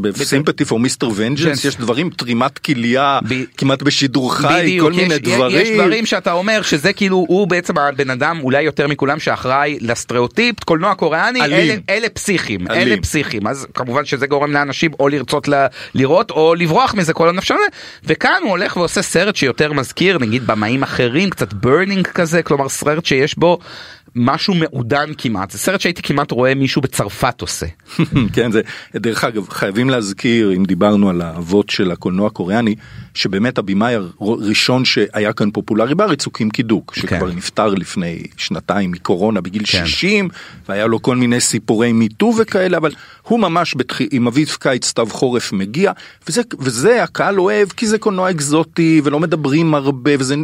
[0.00, 1.08] ב Sympathy for Mr.
[1.16, 3.18] Vengeance יש דברים תרומת כליה
[3.56, 6.06] כמעט בשידור חי כל מיני דברים יש דברים.
[6.06, 11.40] שאתה אומר שזה כאילו הוא בעצם הבן אדם אולי יותר מכולם שאחראי לסטריאוטיפ קולנוע קוריאני
[11.88, 13.46] אלה פסיכים אלה פסיכים.
[13.46, 14.83] אז כמובן שזה גורם לאנשים.
[14.84, 17.60] אנשים או לרצות ל- לראות או לברוח מזה כל הנפשונה
[18.04, 23.04] וכאן הוא הולך ועושה סרט שיותר מזכיר נגיד במאים אחרים קצת Burning כזה כלומר סרט
[23.04, 23.58] שיש בו
[24.14, 27.66] משהו מעודן כמעט זה סרט שהייתי כמעט רואה מישהו בצרפת עושה.
[28.34, 28.60] כן זה
[28.96, 32.74] דרך אגב חייבים להזכיר אם דיברנו על האבות של הקולנוע הקוריאני
[33.14, 37.36] שבאמת הבמאי הראשון שהיה כאן פופולרי בארץ הוא קים קידוק שכבר כן.
[37.36, 39.86] נפטר לפני שנתיים מקורונה בגיל כן.
[39.86, 40.28] 60
[40.68, 42.90] והיה לו כל מיני סיפורי מיטו וכאלה אבל
[43.28, 43.98] הוא ממש בתח...
[44.10, 45.92] עם אביב קיץ סתיו חורף מגיע
[46.28, 50.34] וזה וזה הקהל אוהב כי זה קולנוע אקזוטי ולא מדברים הרבה וזה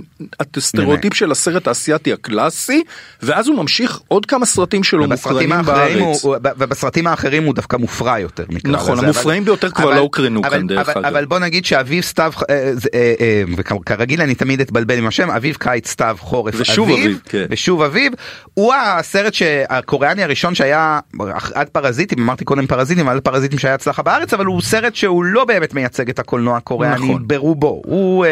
[0.56, 2.82] הסטריאוטיפ של הסרט האסייתי הקלאסי
[3.22, 6.24] ואז הוא ממשיך עוד כמה סרטים שלו מוקרנים בארץ.
[6.24, 8.44] הוא, ובסרטים האחרים הוא דווקא מופרע יותר.
[8.64, 11.04] נכון לזה, המופרעים אבל, ביותר כבר אבל, לא הוקרנו כאן דרך אגב.
[11.04, 15.56] אבל בוא נגיד שאביב סתיו אה, אה, אה, וכרגיל אני תמיד אתבלבל עם השם אביב
[15.56, 17.46] קיץ סתיו חורף ושוב אביב, אביב כן.
[17.50, 18.12] ושוב אביב
[18.54, 21.00] הוא הסרט שהקוריאני הראשון שהיה
[21.54, 25.44] עד פרזיטים אמרתי קודם פרזיטים על פרזיטים שהיה הצלחה בארץ אבל הוא סרט שהוא לא
[25.44, 27.28] באמת מייצג את הקולנוע הקוריאני נכון.
[27.28, 28.24] ברובו הוא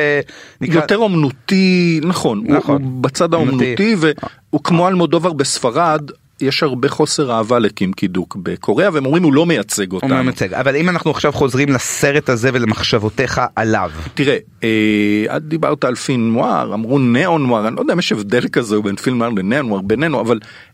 [0.61, 0.81] נקרא...
[0.81, 2.83] יותר אומנותי נכון, נכון.
[2.83, 6.11] הוא בצד האומנותי והוא כמו אלמודובר בספרד
[6.41, 10.11] יש הרבה חוסר אהבה לקים קידוק בקוריאה והם אומרים הוא לא מייצג אותנו.
[10.11, 13.91] הוא לא מייצג אבל אם אנחנו עכשיו חוזרים לסרט הזה ולמחשבותיך עליו.
[14.15, 18.13] תראה, אה, את דיברת על פין נואר אמרו נאו נואר אני לא יודע אם יש
[18.13, 20.68] הבדל כזה בין פין נואר לנאו נואר בינינו אבל אה, אה,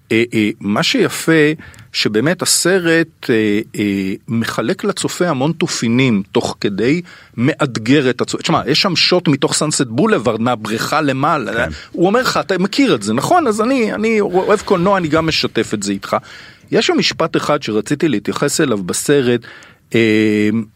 [0.61, 1.53] מה שיפה
[1.93, 7.03] שבאמת הסרט אה, אה, מחלק לצופה המון תופינים תוך כדי
[7.37, 8.43] מאתגר את הצופה.
[8.43, 11.53] תשמע, יש שם שוט מתוך סאנסט בולווארד מהבריכה למעלה.
[11.53, 11.69] כן.
[11.93, 13.47] הוא אומר לך, אתה מכיר את זה, נכון?
[13.47, 16.17] אז אני, אני אוהב קולנוע, אני גם משתף את זה איתך.
[16.71, 19.41] יש שם משפט אחד שרציתי להתייחס אליו בסרט,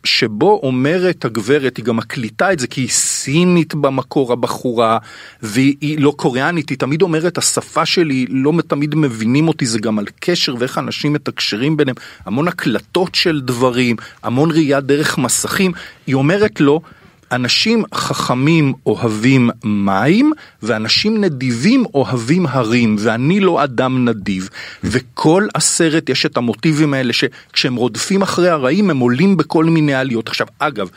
[0.04, 4.98] שבו אומרת הגברת, היא גם מקליטה את זה כי היא סינית במקור הבחורה
[5.42, 10.06] והיא לא קוריאנית, היא תמיד אומרת השפה שלי לא תמיד מבינים אותי, זה גם על
[10.20, 15.72] קשר ואיך אנשים מתקשרים ביניהם, המון הקלטות של דברים, המון ראייה דרך מסכים,
[16.06, 16.80] היא אומרת לו
[17.32, 24.48] אנשים חכמים אוהבים מים ואנשים נדיבים אוהבים הרים ואני לא אדם נדיב
[24.84, 30.28] וכל הסרט יש את המוטיבים האלה שכשהם רודפים אחרי הרעים הם עולים בכל מיני עליות.
[30.28, 30.88] עכשיו אגב,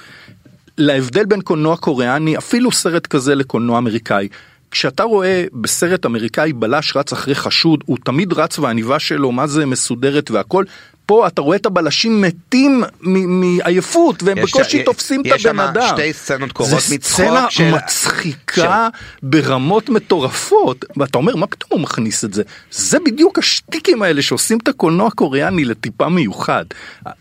[0.78, 4.28] להבדל בין קולנוע קוריאני אפילו סרט כזה לקולנוע אמריקאי
[4.72, 9.66] כשאתה רואה בסרט אמריקאי בלש רץ אחרי חשוד, הוא תמיד רץ והעניבה שלו, מה זה
[9.66, 10.66] מסודרת והכל.
[11.12, 15.58] פה אתה רואה את הבלשים מתים מעייפות והם יש- בקושי יש- תופסים את יש הבן
[15.58, 15.88] שם אדם.
[15.88, 18.88] שתי סצנות קורות מצחוק סצנה של- מצחיקה
[19.24, 22.44] ברמות מטורפות ואתה אומר מה פתאום הוא מכניס את זה?
[22.72, 26.66] זה בדיוק השטיקים האלה שעושים את הקולנוע הקוריאני לטיפה מיוחד.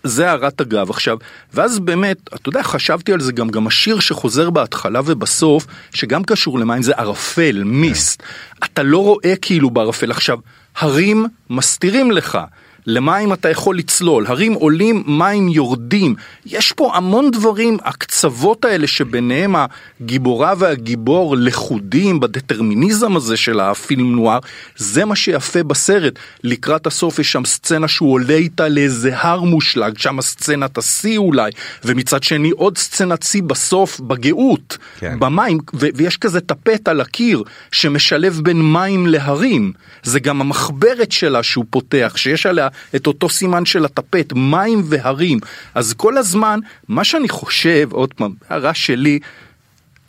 [0.05, 0.91] זה הערת אגב.
[0.91, 1.16] עכשיו
[1.55, 6.59] ואז באמת אתה יודע חשבתי על זה גם גם השיר שחוזר בהתחלה ובסוף שגם קשור
[6.59, 8.22] למים זה ערפל מיסט.
[8.64, 10.11] אתה לא רואה כאילו בערפל.
[10.11, 10.38] עכשיו
[10.76, 12.38] הרים מסתירים לך.
[12.87, 16.14] למים אתה יכול לצלול, הרים עולים, מים יורדים.
[16.47, 19.55] יש פה המון דברים, הקצוות האלה שביניהם
[20.01, 24.39] הגיבורה והגיבור לכודים בדטרמיניזם הזה של הפילם נוער,
[24.76, 26.14] זה מה שיפה בסרט.
[26.45, 31.51] לקראת הסוף יש שם סצנה שהוא עולה איתה לאיזה הר מושלג, שם סצנת השיא אולי,
[31.85, 35.20] ומצד שני עוד סצנת שיא בסוף, בגאות, כן.
[35.20, 39.72] במים, ו- ויש כזה טפט על הקיר שמשלב בין מים להרים.
[40.03, 45.38] זה גם המחברת שלה שהוא פותח, שיש עליה את אותו סימן של הטפט, מים והרים.
[45.74, 49.18] אז כל הזמן, מה שאני חושב, עוד פעם, הערה שלי,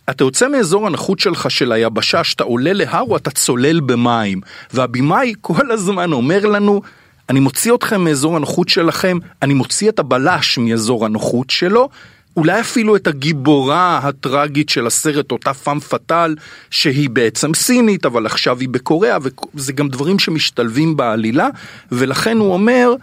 [0.10, 4.42] אתה יוצא מאזור הנוחות שלך של היבשה, שאתה עולה להר או אתה צולל במים.
[4.74, 6.82] והבמאי כל הזמן אומר לנו,
[7.30, 11.90] אני מוציא אתכם מאזור הנוחות שלכם, אני מוציא את הבלש מאזור הנוחות שלו,
[12.38, 16.36] אולי אפילו את הגיבורה הטראגית של הסרט, אותה פאם פאטאל,
[16.70, 19.18] שהיא בעצם סינית, אבל עכשיו היא בקוריאה,
[19.56, 21.50] וזה גם דברים שמשתלבים בעלילה,
[21.92, 22.94] ולכן הוא אומר,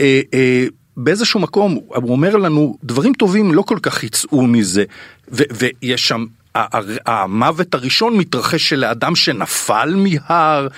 [0.00, 0.66] אה, אה,
[0.96, 4.84] באיזשהו מקום, הוא אומר לנו, דברים טובים לא כל כך יצאו מזה,
[5.32, 5.42] ו-
[5.82, 6.24] ויש שם...
[7.06, 10.68] המוות הראשון מתרחש של האדם שנפל מהר,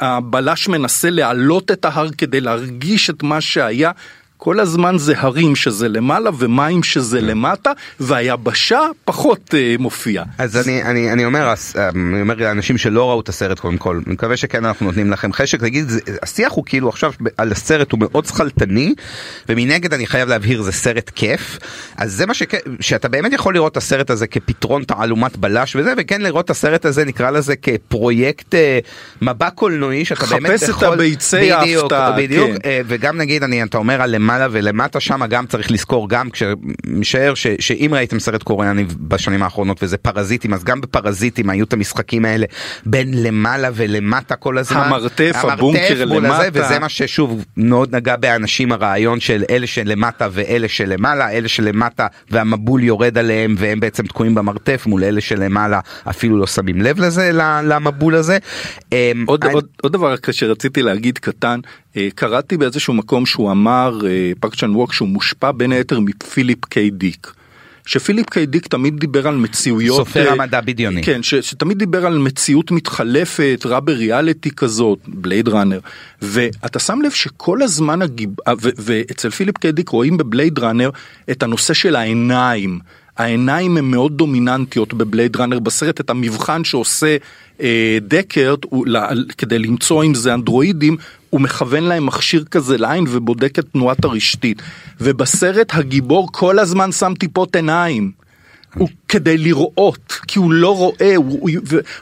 [0.00, 3.90] הבלש מנסה להעלות את ההר כדי להרגיש את מה שהיה.
[4.44, 10.24] כל הזמן זה הרים שזה למעלה ומים שזה למטה, והיבשה פחות אה, מופיעה.
[10.38, 14.00] אז אני, אני, אני אומר, הס- אני אומר לאנשים שלא ראו את הסרט קודם כל,
[14.06, 15.90] אני מקווה שכן אנחנו נותנים לכם חשק, תגיד,
[16.22, 18.94] השיח הוא כאילו עכשיו על הסרט הוא מאוד שכלתני,
[19.48, 21.58] ומנגד אני חייב להבהיר זה סרט כיף,
[21.96, 22.54] אז זה מה שכ...
[22.80, 26.84] שאתה באמת יכול לראות את הסרט הזה כפתרון תעלומת בלש וזה, וכן לראות את הסרט
[26.84, 28.78] הזה נקרא לזה כפרויקט אה,
[29.22, 30.88] מבע קולנועי, שאתה באמת חפש את יכול...
[30.88, 32.56] הביצי ההפתעה, בדיוק, כן.
[32.64, 37.34] אה, וגם נגיד, אני, אתה אומר על למעלה ולמטה שם גם צריך לזכור גם כשמשער
[37.34, 42.24] ש, שאם ראיתם סרט קוריאני בשנים האחרונות וזה פרזיטים אז גם בפרזיטים היו את המשחקים
[42.24, 42.46] האלה
[42.86, 44.80] בין למעלה ולמטה כל הזמן.
[44.80, 46.64] המרתף, הבונקר מול הזה, למטה.
[46.64, 52.82] וזה מה ששוב מאוד נגע באנשים הרעיון של אלה שלמטה ואלה שלמעלה, אלה שלמטה והמבול
[52.82, 55.80] יורד עליהם והם בעצם תקועים במרתף מול אלה שלמעלה
[56.10, 57.30] אפילו לא שמים לב לזה
[57.64, 58.38] למבול הזה.
[58.92, 61.60] אמ, עוד, אני- עוד, עוד דבר שרציתי להגיד קטן,
[62.14, 66.90] קראתי באיזשהו מקום שהוא אמר, אה, פארק צ'אן ווק, שהוא מושפע בין היתר מפיליפ קיי
[66.90, 67.32] דיק.
[67.86, 71.02] שפיליפ קיי דיק תמיד דיבר על מציאויות, סופר אה, המדע בדיוני.
[71.02, 75.78] כן, ש, שתמיד דיבר על מציאות מתחלפת, רבה ריאליטי כזאת, בלייד ראנר,
[76.22, 78.30] ואתה שם לב שכל הזמן, הגיב...
[78.48, 80.90] אה, ו, ואצל פיליפ קיי דיק רואים בבלייד ראנר
[81.30, 82.78] את הנושא של העיניים.
[83.16, 87.16] העיניים הן מאוד דומיננטיות בבלייד ראנר בסרט, את המבחן שעושה
[87.60, 87.98] אה,
[88.64, 90.96] הוא, לה, כדי למצוא אם זה אנדרואידים,
[91.34, 94.62] הוא מכוון להם מכשיר כזה לעין ובודק את תנועת הרשתית.
[95.00, 98.12] ובסרט הגיבור כל הזמן שם טיפות עיניים.
[98.74, 101.50] הוא כדי לראות, כי הוא לא רואה, הוא, הוא,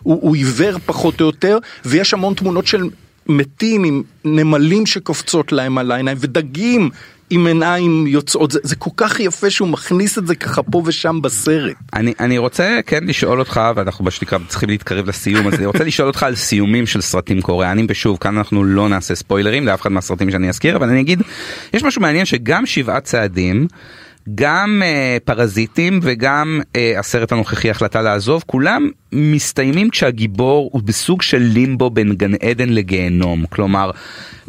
[0.02, 2.88] הוא, הוא עיוור פחות או יותר, ויש המון תמונות של
[3.26, 6.90] מתים עם נמלים שקופצות להם על העיניים, ודגים
[7.34, 11.22] עם עיניים יוצאות, זה, זה כל כך יפה שהוא מכניס את זה ככה פה ושם
[11.22, 11.76] בסרט.
[11.92, 16.08] אני, אני רוצה כן לשאול אותך ואנחנו בשתיקה צריכים להתקרב לסיום אז אני רוצה לשאול
[16.08, 20.30] אותך על סיומים של סרטים קוריאנים ושוב כאן אנחנו לא נעשה ספוילרים לאף אחד מהסרטים
[20.30, 21.22] שאני אזכיר אבל אני אגיד
[21.74, 23.66] יש משהו מעניין שגם שבעת צעדים
[24.34, 31.38] גם אה, פרזיטים וגם אה, הסרט הנוכחי החלטה לעזוב כולם מסתיימים כשהגיבור הוא בסוג של
[31.38, 33.90] לימבו בין גן עדן לגיהנום כלומר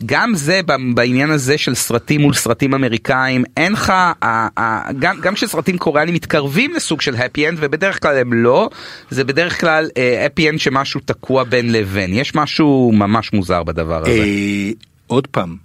[0.06, 0.62] גם זה
[0.94, 6.16] בעניין הזה של סרטים מול סרטים אמריקאים אין לך אה, אה, גם גם כשסרטים קוריאנים
[6.16, 8.70] מתקרבים לסוג של happy end ובדרך כלל הם לא
[9.10, 9.90] זה בדרך כלל
[10.26, 14.12] happy end שמשהו תקוע בין לבין יש משהו ממש מוזר בדבר הזה.
[14.12, 14.72] אה,
[15.08, 15.56] עוד פעם,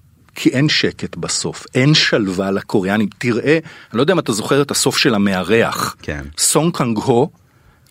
[0.41, 3.09] כי אין שקט בסוף, אין שלווה לקוריאנים.
[3.18, 5.97] תראה, אני לא יודע אם אתה זוכר את הסוף של המארח.
[6.03, 6.24] כן.
[6.39, 7.30] סונג קאנג הו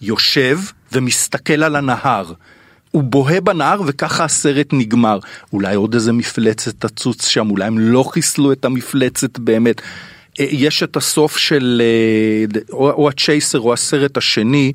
[0.01, 0.59] יושב
[0.91, 2.33] ומסתכל על הנהר.
[2.91, 5.19] הוא בוהה בנהר וככה הסרט נגמר.
[5.53, 9.81] אולי עוד איזה מפלצת תצוץ שם, אולי הם לא חיסלו את המפלצת באמת.
[10.39, 14.73] אה, יש את הסוף של אה, או, או הצ'ייסר או הסרט השני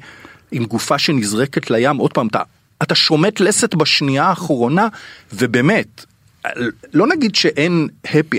[0.52, 1.96] עם גופה שנזרקת לים.
[1.96, 2.42] עוד פעם, אתה,
[2.82, 4.88] אתה שומט לסת בשנייה האחרונה
[5.32, 6.04] ובאמת,
[6.94, 8.38] לא נגיד שאין הפי,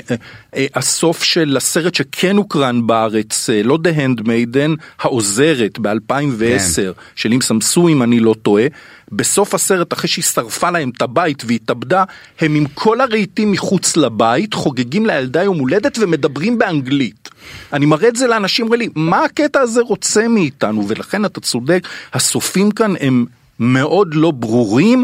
[0.76, 6.92] הסוף של הסרט שכן הוקרן בארץ, לא The Handmaiden, העוזרת ב-2010, כן.
[7.16, 8.66] של ים סמסו אם אני לא טועה,
[9.12, 12.04] בסוף הסרט אחרי שהיא שרפה להם את הבית והתאבדה,
[12.40, 17.30] הם עם כל הרהיטים מחוץ לבית, חוגגים לילדה יום הולדת ומדברים באנגלית.
[17.74, 20.88] אני מראה את זה לאנשים, אומרים לי, מה הקטע הזה רוצה מאיתנו?
[20.88, 23.26] ולכן אתה צודק, הסופים כאן הם
[23.60, 25.04] מאוד לא ברורים.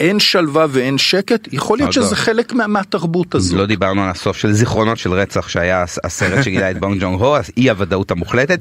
[0.00, 3.58] אין שלווה ואין שקט, יכול להיות שזה חלק מה, מהתרבות הזאת.
[3.58, 7.36] לא דיברנו על הסוף של זיכרונות של רצח שהיה הסרט שגילה את בונג ג'ונג הו,
[7.56, 8.60] אי הוודאות המוחלטת.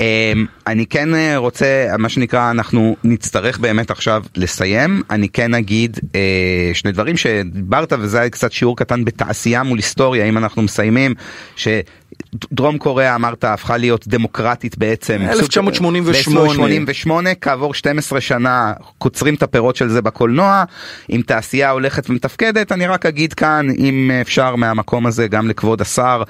[0.00, 5.02] אמ, אני כן אה, רוצה, מה שנקרא, אנחנו נצטרך באמת עכשיו לסיים.
[5.10, 10.24] אני כן אגיד אה, שני דברים שדיברת, וזה היה קצת שיעור קטן בתעשייה מול היסטוריה,
[10.24, 11.14] אם אנחנו מסיימים,
[11.56, 11.68] ש...
[12.52, 15.18] דרום קוריאה אמרת הפכה להיות דמוקרטית בעצם.
[15.22, 20.64] 1988 כעבור 12 שנה קוצרים את הפירות של זה בקולנוע.
[21.08, 26.22] עם תעשייה הולכת ומתפקדת אני רק אגיד כאן אם אפשר מהמקום הזה גם לכבוד השר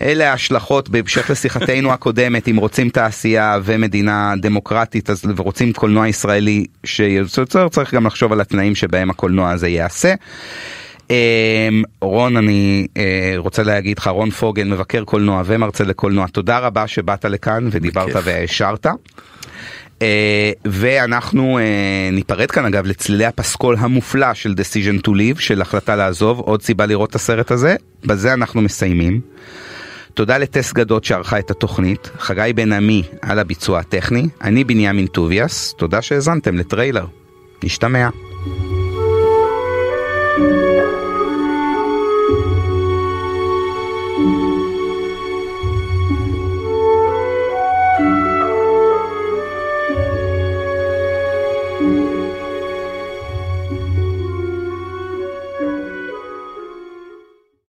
[0.00, 7.68] אלה ההשלכות בהמשך לשיחתנו הקודמת אם רוצים תעשייה ומדינה דמוקרטית אז ורוצים קולנוע ישראלי שיוצר
[7.68, 10.14] צריך גם לחשוב על התנאים שבהם הקולנוע הזה ייעשה.
[11.10, 16.86] אמ, רון אני אה, רוצה להגיד לך רון פוגל מבקר קולנוע ומרצה לקולנוע תודה רבה
[16.86, 18.86] שבאת לכאן ודיברת והעשרת.
[19.94, 20.06] Uh,
[20.64, 26.38] ואנחנו uh, ניפרד כאן אגב לצלילי הפסקול המופלא של decision to live של החלטה לעזוב
[26.38, 29.20] עוד סיבה לראות את הסרט הזה בזה אנחנו מסיימים.
[30.14, 35.74] תודה לטס גדות שערכה את התוכנית, חגי בן עמי על הביצוע הטכני, אני בנימין טוביאס,
[35.76, 37.06] תודה שהאזנתם לטריילר.
[37.62, 38.08] נשתמע.
[40.36, 40.73] thank you